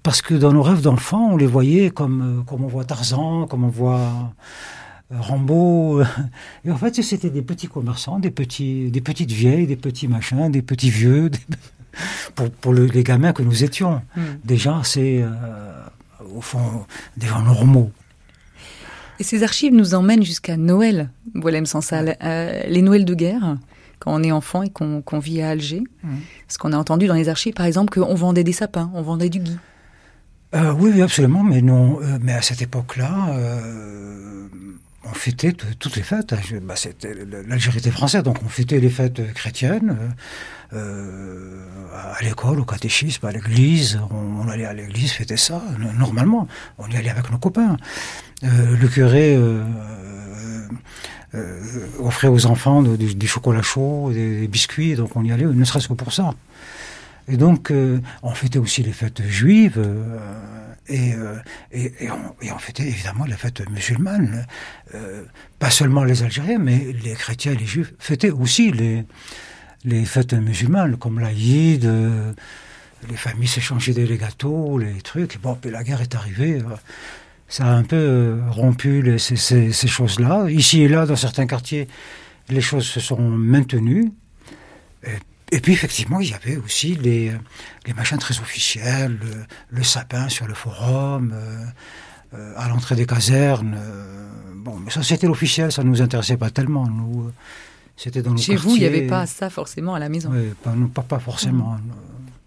[0.02, 3.46] Parce que dans nos rêves d'enfants, on les voyait comme, euh, comme on voit Tarzan,
[3.46, 4.00] comme on voit
[5.12, 6.00] euh, Rambo.
[6.64, 10.50] Et en fait, c'était des petits commerçants, des, petits, des petites vieilles, des petits machins,
[10.50, 11.38] des petits vieux, des-
[12.34, 14.00] pour, pour le- les gamins que nous étions.
[14.16, 14.20] Mm.
[14.44, 15.28] Des gens, c'est, euh,
[16.34, 16.86] au fond,
[17.18, 17.90] des gens normaux.
[19.20, 22.16] Et ces archives nous emmènent jusqu'à Noël, Boilem Sansal.
[22.22, 23.58] Euh, les Noëls de guerre,
[23.98, 25.82] quand on est enfant et qu'on vit à Alger.
[26.02, 26.20] Mhm.
[26.46, 29.28] Parce qu'on a entendu dans les archives, par exemple, qu'on vendait des sapins, on vendait
[29.28, 29.58] du gui.
[30.54, 32.00] Euh, oui, oui, absolument, mais non.
[32.00, 33.36] euh, mais à cette époque-là,
[35.04, 36.32] on fêtait toutes les fêtes.
[36.32, 36.38] hein.
[36.62, 37.14] Bah, c'était
[37.46, 39.96] l'Algérie était française, donc on fêtait les fêtes euh, chrétiennes.
[40.00, 40.08] euh,
[40.72, 41.56] euh,
[41.94, 45.62] à l'école, au catéchisme, à l'église, on, allait à l'église fêter ça.
[45.78, 46.46] no- Normalement,
[46.78, 47.76] on y allait avec nos copains.
[48.42, 49.36] Le curé
[51.98, 55.88] offrait aux enfants du, chocolat chaud, des, des biscuits, donc on y allait, ne serait-ce
[55.88, 56.34] que pour ça.
[57.28, 57.72] Et donc,
[58.22, 59.80] on fêtait aussi les fêtes juives,
[60.88, 61.36] et, euh,
[61.72, 64.46] et, on, fêtait évidemment les fêtes musulmanes.
[64.94, 65.24] Euh,
[65.58, 69.04] pas seulement les Algériens, mais les chrétiens et les juifs fêtaient aussi les,
[69.84, 72.32] les fêtes musulmanes, comme l'Aïd, euh,
[73.08, 75.40] les familles s'échangeaient des gâteaux, les trucs.
[75.40, 76.56] Bon, puis la guerre est arrivée.
[76.56, 76.76] euh,
[77.48, 80.48] ça a un peu euh, rompu ces, choses-là.
[80.50, 81.88] Ici et là, dans certains quartiers,
[82.48, 84.12] les choses se sont maintenues.
[85.52, 87.32] Et puis, effectivement, il y avait aussi les,
[87.86, 89.44] les machins très officiels, le,
[89.78, 91.64] le sapin sur le forum, euh,
[92.34, 93.74] euh, à l'entrée des casernes.
[93.76, 96.86] euh, bon, mais ça, c'était l'officiel, ça ne nous intéressait pas tellement.
[96.88, 97.32] Nous, euh,
[97.96, 100.30] c'était dans nos Chez vous, il n'y avait pas ça forcément à la maison.
[100.32, 101.78] Oui, pas, pas, pas forcément.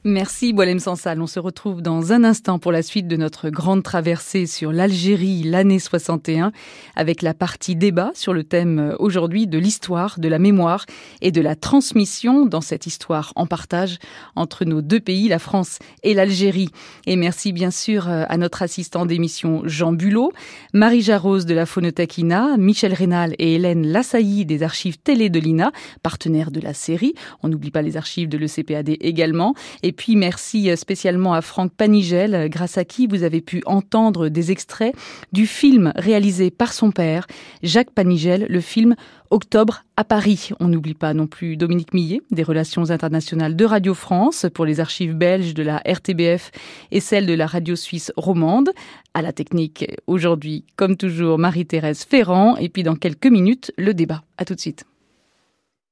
[0.06, 1.22] Merci Boilem Sansal.
[1.22, 5.44] On se retrouve dans un instant pour la suite de notre grande traversée sur l'Algérie
[5.44, 6.52] l'année 61
[6.98, 10.86] avec la partie débat sur le thème euh, aujourd'hui de l'histoire, de la mémoire
[11.22, 13.98] et de la transmission dans cette histoire en partage
[14.36, 16.68] entre nos deux pays, la France et l'Algérie.
[17.06, 20.34] Et merci bien sûr euh, à notre assistant d'émission Jean Bulot,
[20.74, 25.40] Marie Jarose de la Phonothèque INA, Michel Rénal et Hélène Lassailly des archives télé de
[25.40, 27.14] l'INA, partenaires de la série.
[27.42, 29.56] On n'oublie pas les archives de l'ECPAD également.
[29.82, 33.64] Et puis merci euh, spécialement à Franck Panigel, euh, grâce à qui vous avez pu
[33.66, 34.94] entendre des extraits
[35.32, 37.26] du film réalisé par son père,
[37.62, 38.96] Jacques Panigel, le film
[39.30, 40.50] Octobre à Paris.
[40.60, 44.80] On n'oublie pas non plus Dominique Millet, des relations internationales de Radio France pour les
[44.80, 46.52] archives belges de la RTBF
[46.92, 48.70] et celles de la radio suisse romande.
[49.14, 52.58] À la technique, aujourd'hui, comme toujours, Marie-Thérèse Ferrand.
[52.58, 54.24] Et puis dans quelques minutes, le débat.
[54.38, 54.86] À tout de suite.